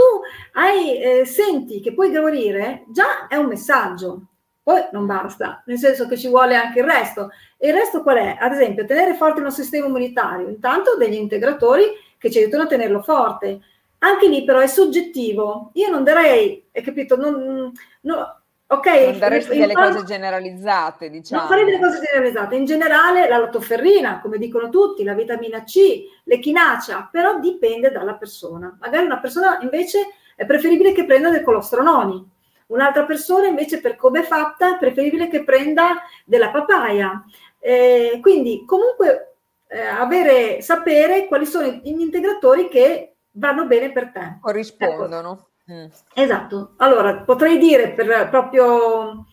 [0.53, 4.27] hai, eh, senti che puoi guarire, già è un messaggio.
[4.63, 7.31] Poi non basta, nel senso che ci vuole anche il resto.
[7.57, 8.37] E il resto qual è?
[8.39, 10.47] Ad esempio, tenere forte il nostro sistema immunitario.
[10.47, 11.83] Intanto degli integratori
[12.17, 13.59] che ci aiutano a tenerlo forte.
[14.03, 15.71] Anche lì però è soggettivo.
[15.73, 17.15] Io non darei, hai capito?
[17.15, 18.85] Non, no, ok.
[18.85, 21.41] Non daresti delle cose generalizzate, diciamo.
[21.41, 22.55] Non farei delle cose generalizzate.
[22.55, 28.75] In generale la lottoferrina, come dicono tutti, la vitamina C, l'echinacea, però dipende dalla persona.
[28.81, 32.31] Magari una persona invece è preferibile che prenda del colostrononi.
[32.67, 37.23] Un'altra persona invece per come è fatta è preferibile che prenda della papaya.
[37.57, 39.35] Eh, quindi comunque
[39.67, 44.37] eh, avere, sapere quali sono gli integratori che vanno bene per te.
[44.41, 45.47] Corrispondono.
[45.71, 45.85] Mm.
[46.13, 46.73] Esatto.
[46.77, 49.25] Allora, potrei dire per proprio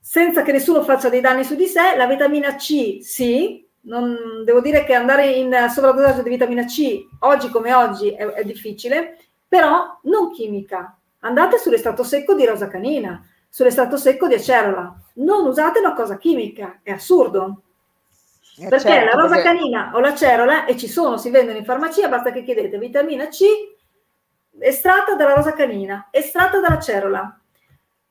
[0.00, 4.60] senza che nessuno faccia dei danni su di sé, la vitamina C sì, non, devo
[4.60, 9.98] dire che andare in sovradosaggio di vitamina C oggi come oggi è, è difficile, però
[10.04, 10.98] non chimica.
[11.20, 14.94] Andate sull'estratto secco di rosa canina, sull'estratto secco di acerola.
[15.16, 17.64] Non usate una cosa chimica, è assurdo.
[18.60, 19.48] Eh, Perché certo, la rosa perché...
[19.48, 23.28] canina o la cerola, e ci sono, si vendono in farmacia, basta che chiedete vitamina
[23.28, 23.44] C
[24.58, 27.40] estratta dalla rosa canina, estratta dalla cerola.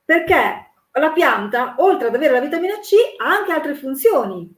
[0.05, 4.55] Perché la pianta, oltre ad avere la vitamina C, ha anche altre funzioni.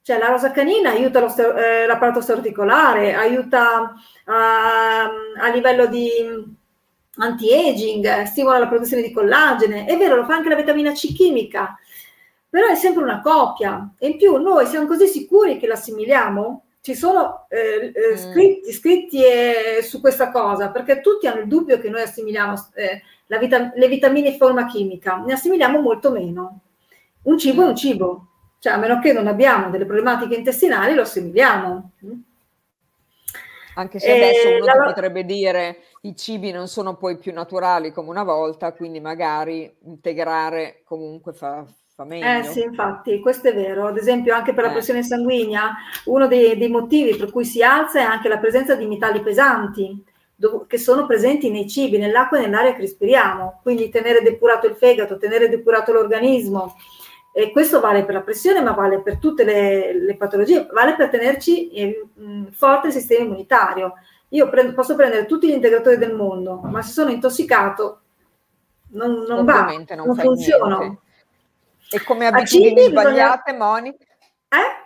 [0.00, 3.92] Cioè la rosa canina aiuta lo, eh, l'apparato stereoticolare, aiuta
[4.24, 6.10] a, a livello di
[7.18, 9.84] anti-aging, stimola la produzione di collagene.
[9.84, 11.76] È vero, lo fa anche la vitamina C chimica
[12.56, 16.94] però è sempre una coppia e in più noi siamo così sicuri che l'assimiliamo, ci
[16.94, 18.16] sono eh, eh, mm.
[18.16, 23.02] scritti, scritti eh, su questa cosa, perché tutti hanno il dubbio che noi assimiliamo eh,
[23.38, 26.60] vita- le vitamine in forma chimica, ne assimiliamo molto meno.
[27.24, 28.28] Un cibo è un cibo,
[28.58, 31.90] cioè a meno che non abbiamo delle problematiche intestinali lo assimiliamo.
[33.74, 34.82] Anche se adesso uno la...
[34.82, 40.80] potrebbe dire i cibi non sono poi più naturali come una volta, quindi magari integrare
[40.86, 41.66] comunque fa,
[41.96, 42.26] fa eh, meglio.
[42.26, 43.86] Eh sì, infatti, questo è vero.
[43.86, 44.74] Ad esempio, anche per la eh.
[44.74, 48.86] pressione sanguigna, uno dei, dei, motivi per cui si alza è anche la presenza di
[48.86, 50.04] metalli pesanti
[50.34, 53.60] dov- che sono presenti nei cibi, nell'acqua e nell'aria che respiriamo.
[53.62, 56.76] Quindi tenere depurato il fegato, tenere depurato l'organismo.
[57.32, 61.10] E questo vale per la pressione, ma vale per tutte le, le patologie, vale per
[61.10, 62.06] tenerci eh,
[62.50, 63.94] forte il sistema immunitario.
[64.30, 68.00] Io prendo, posso prendere tutti gli integratori del mondo, ma se sono intossicato
[68.88, 70.78] non, non va, non, non funziona.
[70.78, 71.04] Niente.
[71.90, 73.64] E come abitudini sbagliate, bisogna...
[73.64, 74.04] Monica?
[74.48, 74.84] Eh?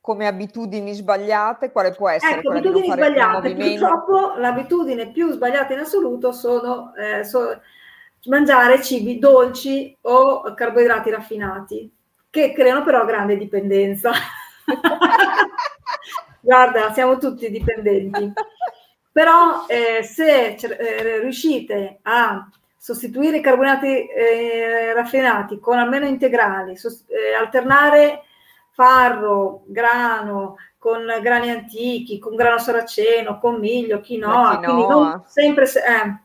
[0.00, 2.38] Come abitudini sbagliate, quale può essere?
[2.38, 7.60] Ecco, abitudini sbagliate, purtroppo l'abitudine più sbagliata in assoluto sono, eh, so,
[8.26, 11.92] mangiare cibi dolci o carboidrati raffinati,
[12.30, 14.12] che creano però grande dipendenza.
[16.40, 18.32] Guarda, siamo tutti dipendenti.
[19.10, 22.46] Però eh, se eh, riuscite a
[22.86, 28.22] sostituire i carbonati eh, raffinati con almeno integrali, sost- eh, alternare
[28.70, 34.60] farro, grano con grani antichi, con grano saraceno, con miglio, quinoa, quinoa.
[34.60, 36.16] quindi non sempre se, eh,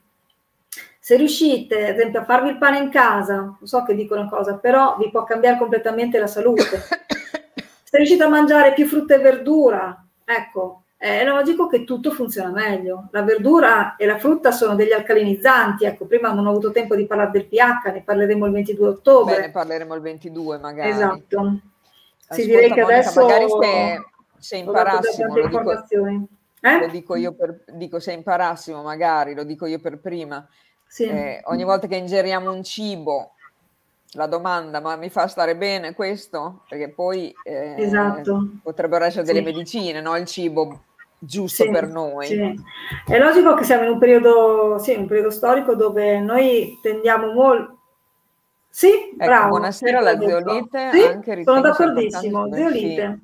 [1.00, 4.30] se riuscite, ad esempio, a farvi il pane in casa, non so che dico una
[4.30, 6.80] cosa, però vi può cambiare completamente la salute.
[7.92, 13.08] Se riuscite a mangiare più frutta e verdura, ecco, è logico che tutto funziona meglio.
[13.10, 15.84] La verdura e la frutta sono degli alcalinizzanti.
[15.84, 19.36] Ecco, prima non ho avuto tempo di parlare del pH, ne parleremo il 22 ottobre.
[19.36, 20.90] Beh, ne parleremo il 22 magari.
[20.92, 21.60] Esatto.
[22.30, 24.06] Sì, direi che adesso magari se,
[24.38, 25.72] se imparassimo, lo dico,
[26.62, 26.80] eh?
[26.80, 30.48] lo dico io per, dico se imparassimo magari, lo dico io per prima,
[30.86, 31.06] sì.
[31.08, 33.34] eh, ogni volta che ingeriamo un cibo
[34.12, 36.62] la domanda, ma mi fa stare bene questo?
[36.70, 38.50] Perché poi eh, esatto.
[38.62, 39.46] potrebbero essere delle sì.
[39.46, 40.16] medicine, no?
[40.16, 40.84] Il cibo
[41.24, 42.26] giusto sì, per noi.
[42.26, 42.60] Sì.
[43.06, 47.78] È logico che siamo in un periodo, sì, un periodo storico dove noi tendiamo molto.
[48.70, 49.50] Sì, ecco, bravo.
[49.50, 50.90] Buonasera, la zeolite.
[50.92, 53.20] Sì, anche sono d'accordissimo, zeolite.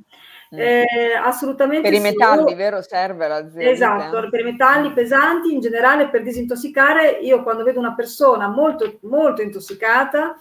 [0.49, 0.55] Sì.
[0.55, 0.87] Eh,
[1.21, 2.81] assolutamente per i metalli, vero?
[2.81, 3.71] Serve la zeolite.
[3.71, 7.19] Esatto, per i metalli pesanti in generale per disintossicare.
[7.21, 10.37] Io quando vedo una persona molto, molto intossicata,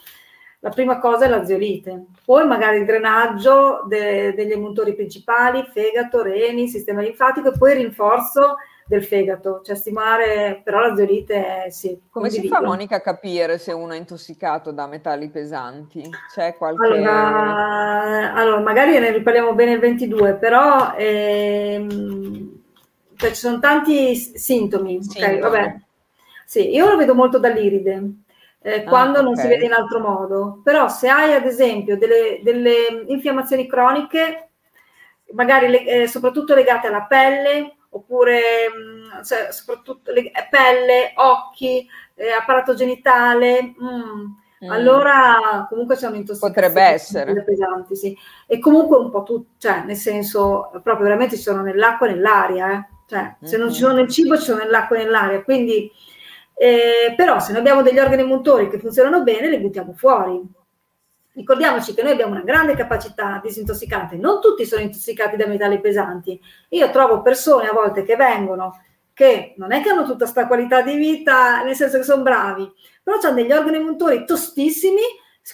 [0.67, 6.23] la prima cosa è la zeolite, poi magari il drenaggio de- degli emuntori principali, fegato,
[6.23, 11.97] reni, sistema linfatico e poi il rinforzo del fegato, cioè stimolare però la zeolite sì.
[12.11, 16.03] Come si fa Monica a capire se uno è intossicato da metalli pesanti?
[16.35, 16.85] C'è qualche...
[16.85, 22.61] Allora, allora magari ne riparliamo bene il 22, però ehm,
[23.15, 25.01] cioè, ci sono tanti sintomi.
[25.01, 25.25] sintomi.
[25.25, 25.77] Okay, vabbè.
[26.45, 28.25] Sì, io lo vedo molto dall'iride
[28.67, 29.23] eh, ah, quando okay.
[29.23, 30.61] non si vede in altro modo.
[30.65, 34.49] Però se hai ad esempio delle, delle infiammazioni croniche,
[35.35, 41.87] magari le, eh, soprattutto legate alla pelle, oppure mh, mm, cioè, soprattutto le, pelle, occhi,
[42.17, 44.71] eh, apparato genitale, mh, mm.
[44.71, 46.55] allora comunque c'è un'intossicazione.
[46.69, 47.45] Potrebbe essere.
[47.45, 48.19] Pesanti, sì.
[48.49, 52.73] E comunque un po' tutto, cioè nel senso, proprio veramente ci sono nell'acqua e nell'aria,
[52.73, 52.89] eh.
[53.07, 55.89] cioè se non ci sono nel cibo ci sono nell'acqua e nell'aria, quindi
[56.59, 60.41] eh, però se noi abbiamo degli organi motori che funzionano bene, li buttiamo fuori.
[61.35, 66.41] Ricordiamoci che noi abbiamo una grande capacità disintossicante, non tutti sono intossicati da metalli pesanti.
[66.71, 68.81] Io trovo persone a volte che vengono
[69.13, 72.71] che non è che hanno tutta questa qualità di vita, nel senso che sono bravi,
[73.03, 75.01] però hanno degli organi motori tostissimi,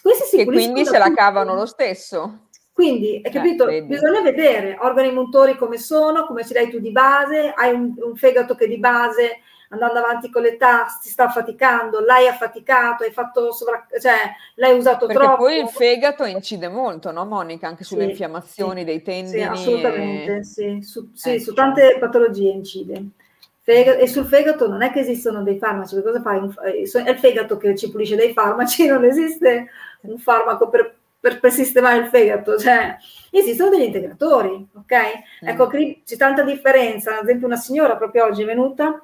[0.02, 2.48] questi si E quindi se la cavano lo stesso.
[2.72, 3.68] Quindi, hai capito?
[3.68, 7.94] Eh, Bisogna vedere organi motori come sono, come ce l'hai tu di base, hai un,
[7.98, 9.42] un fegato che di base
[9.72, 13.86] andando avanti con l'età si sta affaticando, l'hai affaticato, hai fatto sovra...
[14.00, 14.16] cioè
[14.56, 15.42] l'hai usato Perché troppo.
[15.44, 17.68] poi il fegato incide molto, no Monica?
[17.68, 19.38] Anche sulle sì, infiammazioni sì, dei tendini.
[19.38, 20.44] Sì, assolutamente, e...
[20.44, 21.42] sì, su, sì, ecco.
[21.42, 23.02] su tante patologie incide.
[23.64, 26.40] Fegato, e sul fegato non è che esistono dei farmaci, cosa fai?
[26.62, 29.70] È il fegato che ci pulisce dai farmaci, non esiste
[30.02, 32.96] un farmaco per, per, per sistemare il fegato, cioè
[33.30, 34.94] esistono degli integratori, ok?
[35.44, 35.48] Mm.
[35.48, 39.00] Ecco, c'è tanta differenza, ad esempio una signora proprio oggi è venuta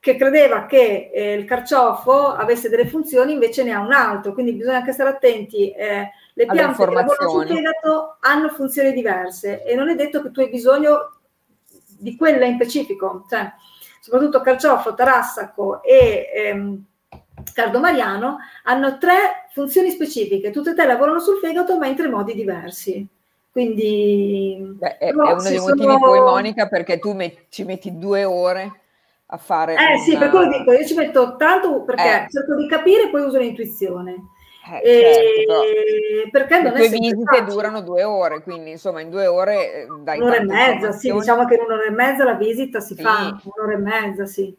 [0.00, 4.54] che credeva che eh, il carciofo avesse delle funzioni, invece ne ha un altro, quindi
[4.54, 5.70] bisogna anche stare attenti.
[5.72, 10.30] Eh, le piante che lavorano sul fegato hanno funzioni diverse e non è detto che
[10.30, 11.16] tu hai bisogno
[11.98, 13.52] di quella in specifico, cioè,
[14.00, 16.82] soprattutto carciofo, tarassaco e ehm,
[17.52, 22.32] cardomariano hanno tre funzioni specifiche, tutte e tre lavorano sul fegato ma in tre modi
[22.34, 23.06] diversi.
[23.52, 25.98] Quindi Beh, è, è, uno dei motivi sono...
[25.98, 28.80] poi, Monica, perché tu met- ci metti due ore
[29.30, 29.74] a fare.
[29.74, 29.96] Eh una...
[29.98, 32.26] sì, per quello dico, io ci metto tanto perché eh.
[32.28, 34.16] cerco di capire e poi uso l'intuizione.
[34.82, 37.46] Eh, certo, perché non le tue visite facile.
[37.46, 41.44] durano due ore, quindi insomma in due ore eh, dai un'ora e mezza, sì, diciamo
[41.46, 43.02] che in un'ora e mezza la visita si sì.
[43.02, 44.56] fa, un'ora e mezza, sì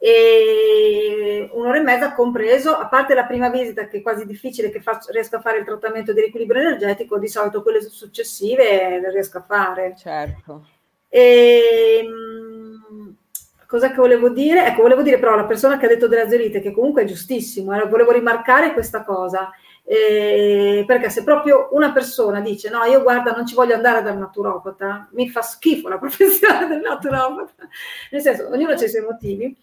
[0.00, 4.80] e un'ora e mezza compreso, a parte la prima visita che è quasi difficile che
[4.80, 9.38] faccio, riesco a fare il trattamento di riequilibrio energetico, di solito quelle successive le riesco
[9.38, 9.94] a fare.
[9.96, 10.66] Certo.
[11.08, 12.47] E, ehm,
[13.68, 14.64] cosa che volevo dire?
[14.66, 17.78] Ecco, volevo dire però alla persona che ha detto della zeolite, che comunque è giustissimo,
[17.78, 19.50] eh, volevo rimarcare questa cosa.
[19.84, 24.18] Eh, perché se proprio una persona dice no, io guarda, non ci voglio andare dal
[24.18, 27.68] naturopata, mi fa schifo la professione del naturopata,
[28.10, 29.56] nel senso, ognuno ha i suoi motivi,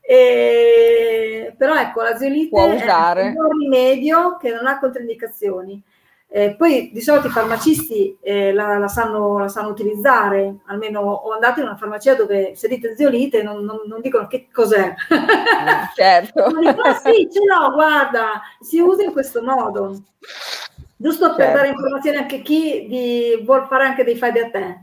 [0.00, 2.56] e, però ecco, la zeolite
[3.36, 5.80] è un rimedio che non ha controindicazioni.
[6.34, 11.30] Eh, poi di solito i farmacisti eh, la, la, sanno, la, sanno, utilizzare, almeno ho
[11.30, 14.94] andato in una farmacia dove se dite zeolite non, non, non dicono che cos'è.
[15.12, 16.46] Mm, certo.
[16.58, 20.04] dico, ah, sì, ce l'ho, guarda, si usa in questo modo.
[20.96, 21.56] Giusto per certo.
[21.58, 24.78] dare informazioni anche a chi di, vuol fare anche dei fai da te.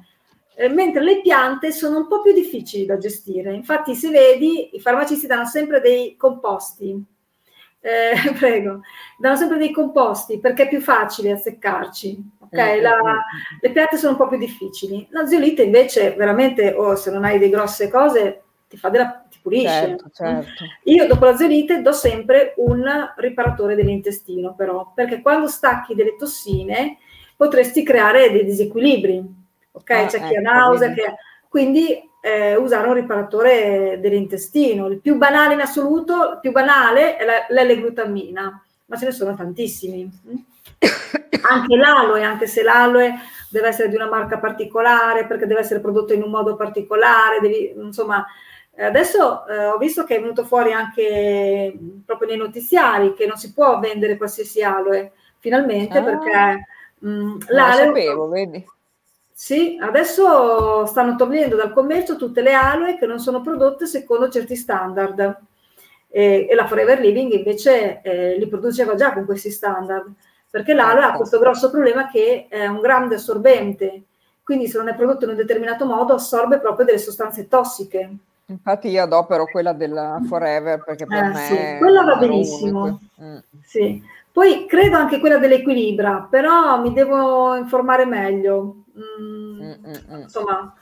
[0.54, 3.56] Eh, mentre le piante sono un po' più difficili da gestire.
[3.56, 7.18] Infatti, se vedi, i farmacisti danno sempre dei composti.
[7.82, 8.82] Eh, prego,
[9.18, 12.38] danno sempre dei composti perché è più facile azzeccarci.
[12.40, 12.82] Okay?
[12.82, 12.98] La,
[13.62, 15.08] le piante sono un po' più difficili.
[15.12, 19.26] La zeolite invece, veramente, o oh, se non hai delle grosse cose, ti fa della,
[19.30, 19.68] ti pulisce.
[19.68, 20.66] Certo, certo.
[20.86, 22.84] Io dopo la zeolite do sempre un
[23.18, 26.98] riparatore dell'intestino, però, perché quando stacchi delle tossine
[27.36, 29.38] potresti creare dei disequilibri
[29.80, 29.90] ok?
[29.90, 31.16] Ah, C'è chi ha ecco, nausea, che...
[31.48, 34.88] quindi eh, usare un riparatore dell'intestino.
[34.88, 39.36] Il più banale in assoluto, il più banale è la, l'L-glutamina, ma ce ne sono
[39.36, 40.10] tantissimi.
[41.50, 43.14] anche l'aloe, anche se l'aloe
[43.50, 47.74] deve essere di una marca particolare, perché deve essere prodotto in un modo particolare, devi,
[47.76, 48.26] insomma,
[48.78, 53.54] adesso eh, ho visto che è venuto fuori anche proprio nei notiziari che non si
[53.54, 56.68] può vendere qualsiasi aloe, finalmente, ah, perché
[57.00, 57.86] mh, mm, l'aloe...
[57.86, 58.66] sapevo, vedi
[59.42, 64.58] sì, adesso stanno togliendo dal commercio tutte le aloe che non sono prodotte secondo certi
[64.58, 65.38] standard
[66.10, 70.12] e, e la Forever Living invece eh, li produceva già con questi standard,
[70.50, 74.04] perché l'aloe ha questo grosso problema che è un grande assorbente,
[74.44, 78.14] quindi se non è prodotto in un determinato modo assorbe proprio delle sostanze tossiche.
[78.48, 83.00] Infatti io adopero quella della Forever perché per eh, me sì, quella va benissimo.
[83.24, 83.38] Mm.
[83.64, 84.04] Sì.
[84.34, 88.79] Poi credo anche quella dell'equilibra, però mi devo informare meglio.
[89.00, 90.22] Mm, mm, mm, mm.
[90.22, 90.74] insomma,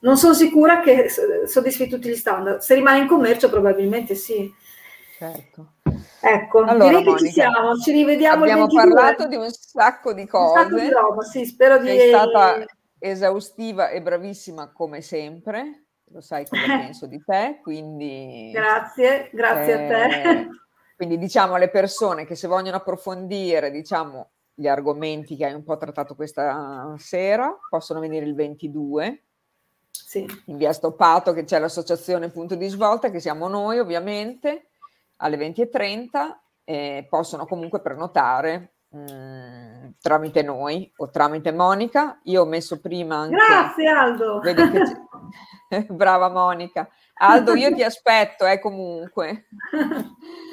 [0.00, 1.08] non sono sicura che
[1.46, 2.60] soddisfi tutti gli standard.
[2.60, 4.52] Se rimane in commercio, probabilmente sì.
[5.18, 5.74] Certo.
[6.22, 10.26] Ecco, allora, direi Monica, che ci siamo, ci rivediamo Abbiamo parlato di un sacco di
[10.26, 10.62] cose.
[10.62, 11.88] Sacco di roba, sì, spero di...
[11.88, 12.64] Sei stata
[12.98, 18.50] esaustiva e bravissima come sempre, lo sai cosa penso di te, quindi...
[18.52, 20.22] Grazie, grazie eh, a te.
[20.22, 20.48] Eh,
[20.96, 24.30] quindi diciamo alle persone che se vogliono approfondire, diciamo,
[24.60, 29.22] gli argomenti che hai un po' trattato questa sera, possono venire il 22
[29.90, 30.26] sì.
[30.46, 34.68] in via Stoppato che c'è l'associazione Punto di Svolta, che siamo noi ovviamente,
[35.16, 42.20] alle 20.30 e possono comunque prenotare mh, mm, tramite noi o tramite Monica.
[42.24, 43.36] Io ho messo prima anche...
[43.36, 44.42] Grazie Aldo!
[45.88, 46.86] Brava Monica.
[47.14, 49.46] Aldo, io ti aspetto, eh, comunque.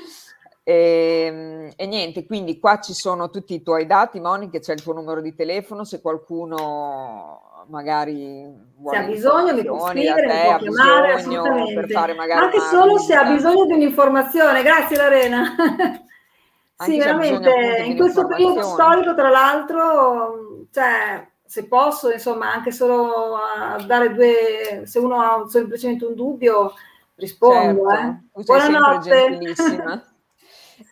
[0.68, 4.84] E, ehm, e, niente, quindi qua ci sono tutti i tuoi dati, Monica, c'è il
[4.84, 10.34] tuo numero di telefono, se qualcuno magari vuole se ha bisogno mi può scrivere, te,
[10.34, 11.94] mi può chiamare assolutamente.
[12.34, 15.56] Anche solo se ha bisogno di un'informazione, grazie Lorena.
[16.84, 23.82] sì, veramente, in questo periodo storico, tra l'altro, cioè, se posso, insomma, anche solo a
[23.86, 26.74] dare due, se uno ha semplicemente un dubbio,
[27.16, 27.90] rispondo.
[27.90, 28.44] Certo, eh.
[28.44, 29.40] Buonanotte.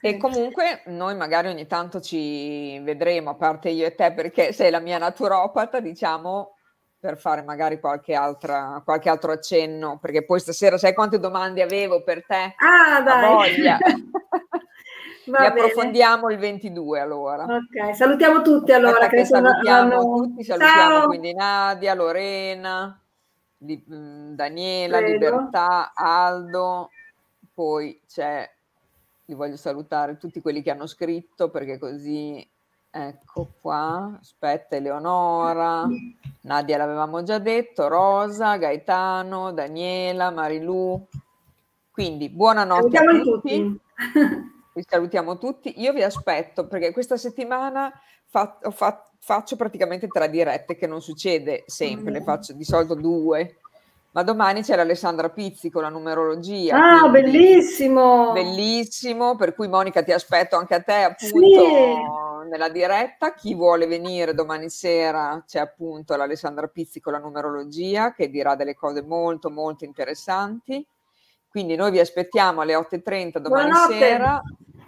[0.02, 4.72] E comunque noi magari ogni tanto ci vedremo, a parte io e te, perché sei
[4.72, 6.56] la mia naturopata, diciamo,
[7.00, 12.04] per fare magari qualche, altra, qualche altro accenno, perché poi stasera sai quante domande avevo
[12.04, 12.56] per te?
[12.58, 13.34] Ah, dai!
[13.34, 13.78] Voglia.
[15.28, 17.46] Va e approfondiamo il 22 allora.
[17.46, 19.08] Ok, salutiamo tutti allora.
[19.08, 20.16] Che salutiamo sono...
[20.18, 21.08] tutti, salutiamo Ciao.
[21.08, 23.00] quindi Nadia, Lorena,
[23.58, 25.14] di, Daniela, Prego.
[25.14, 26.90] Libertà, Aldo,
[27.54, 28.48] poi c'è
[29.26, 32.48] li voglio salutare tutti quelli che hanno scritto perché così
[32.90, 35.86] ecco qua aspetta Eleonora
[36.42, 41.08] Nadia l'avevamo già detto Rosa Gaetano Daniela Marilu
[41.92, 43.82] quindi buonanotte Salutiamo a tutti, tutti.
[44.74, 47.92] vi salutiamo tutti io vi aspetto perché questa settimana
[48.26, 52.14] fa- fatto faccio praticamente tre dirette, che non succede sempre, mm.
[52.14, 53.58] ne faccio di solito due.
[54.16, 57.02] Ma domani c'è Alessandra Pizzi con la numerologia.
[57.02, 58.32] Ah, bellissimo!
[58.32, 62.48] Bellissimo, per cui Monica ti aspetto anche a te appunto sì.
[62.50, 63.34] nella diretta.
[63.34, 68.74] Chi vuole venire domani sera c'è appunto l'Alessandra Pizzi con la numerologia che dirà delle
[68.74, 70.88] cose molto molto interessanti.
[71.50, 74.00] Quindi noi vi aspettiamo alle 8.30 domani Buonanotte.
[74.00, 74.42] sera.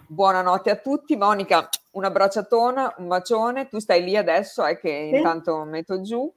[0.06, 1.16] Buonanotte a tutti.
[1.16, 3.68] Monica, un abbracciatona, un bacione.
[3.68, 5.16] Tu stai lì adesso, è eh, che sì.
[5.16, 6.32] intanto metto giù.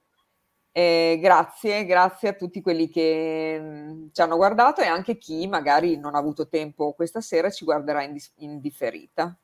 [0.74, 5.46] Eh, grazie, grazie a tutti quelli che mh, mm, ci hanno guardato e anche chi
[5.48, 9.36] magari non ha avuto tempo questa sera ci guarderà in, in differita.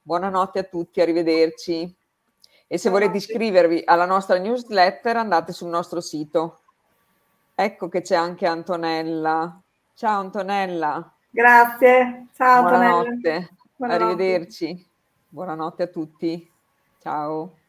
[0.00, 1.96] Buonanotte a tutti, arrivederci.
[2.66, 6.60] E se volete iscrivervi alla nostra newsletter andate sul nostro sito.
[7.54, 9.60] Ecco che c'è anche Antonella.
[9.94, 11.14] Ciao Antonella.
[11.28, 13.50] Grazie, ciao Buonanotte.
[13.76, 14.04] Buonanotte.
[14.04, 14.90] Arrivederci.
[15.28, 16.50] Buonanotte a tutti.
[16.98, 17.60] Ciao.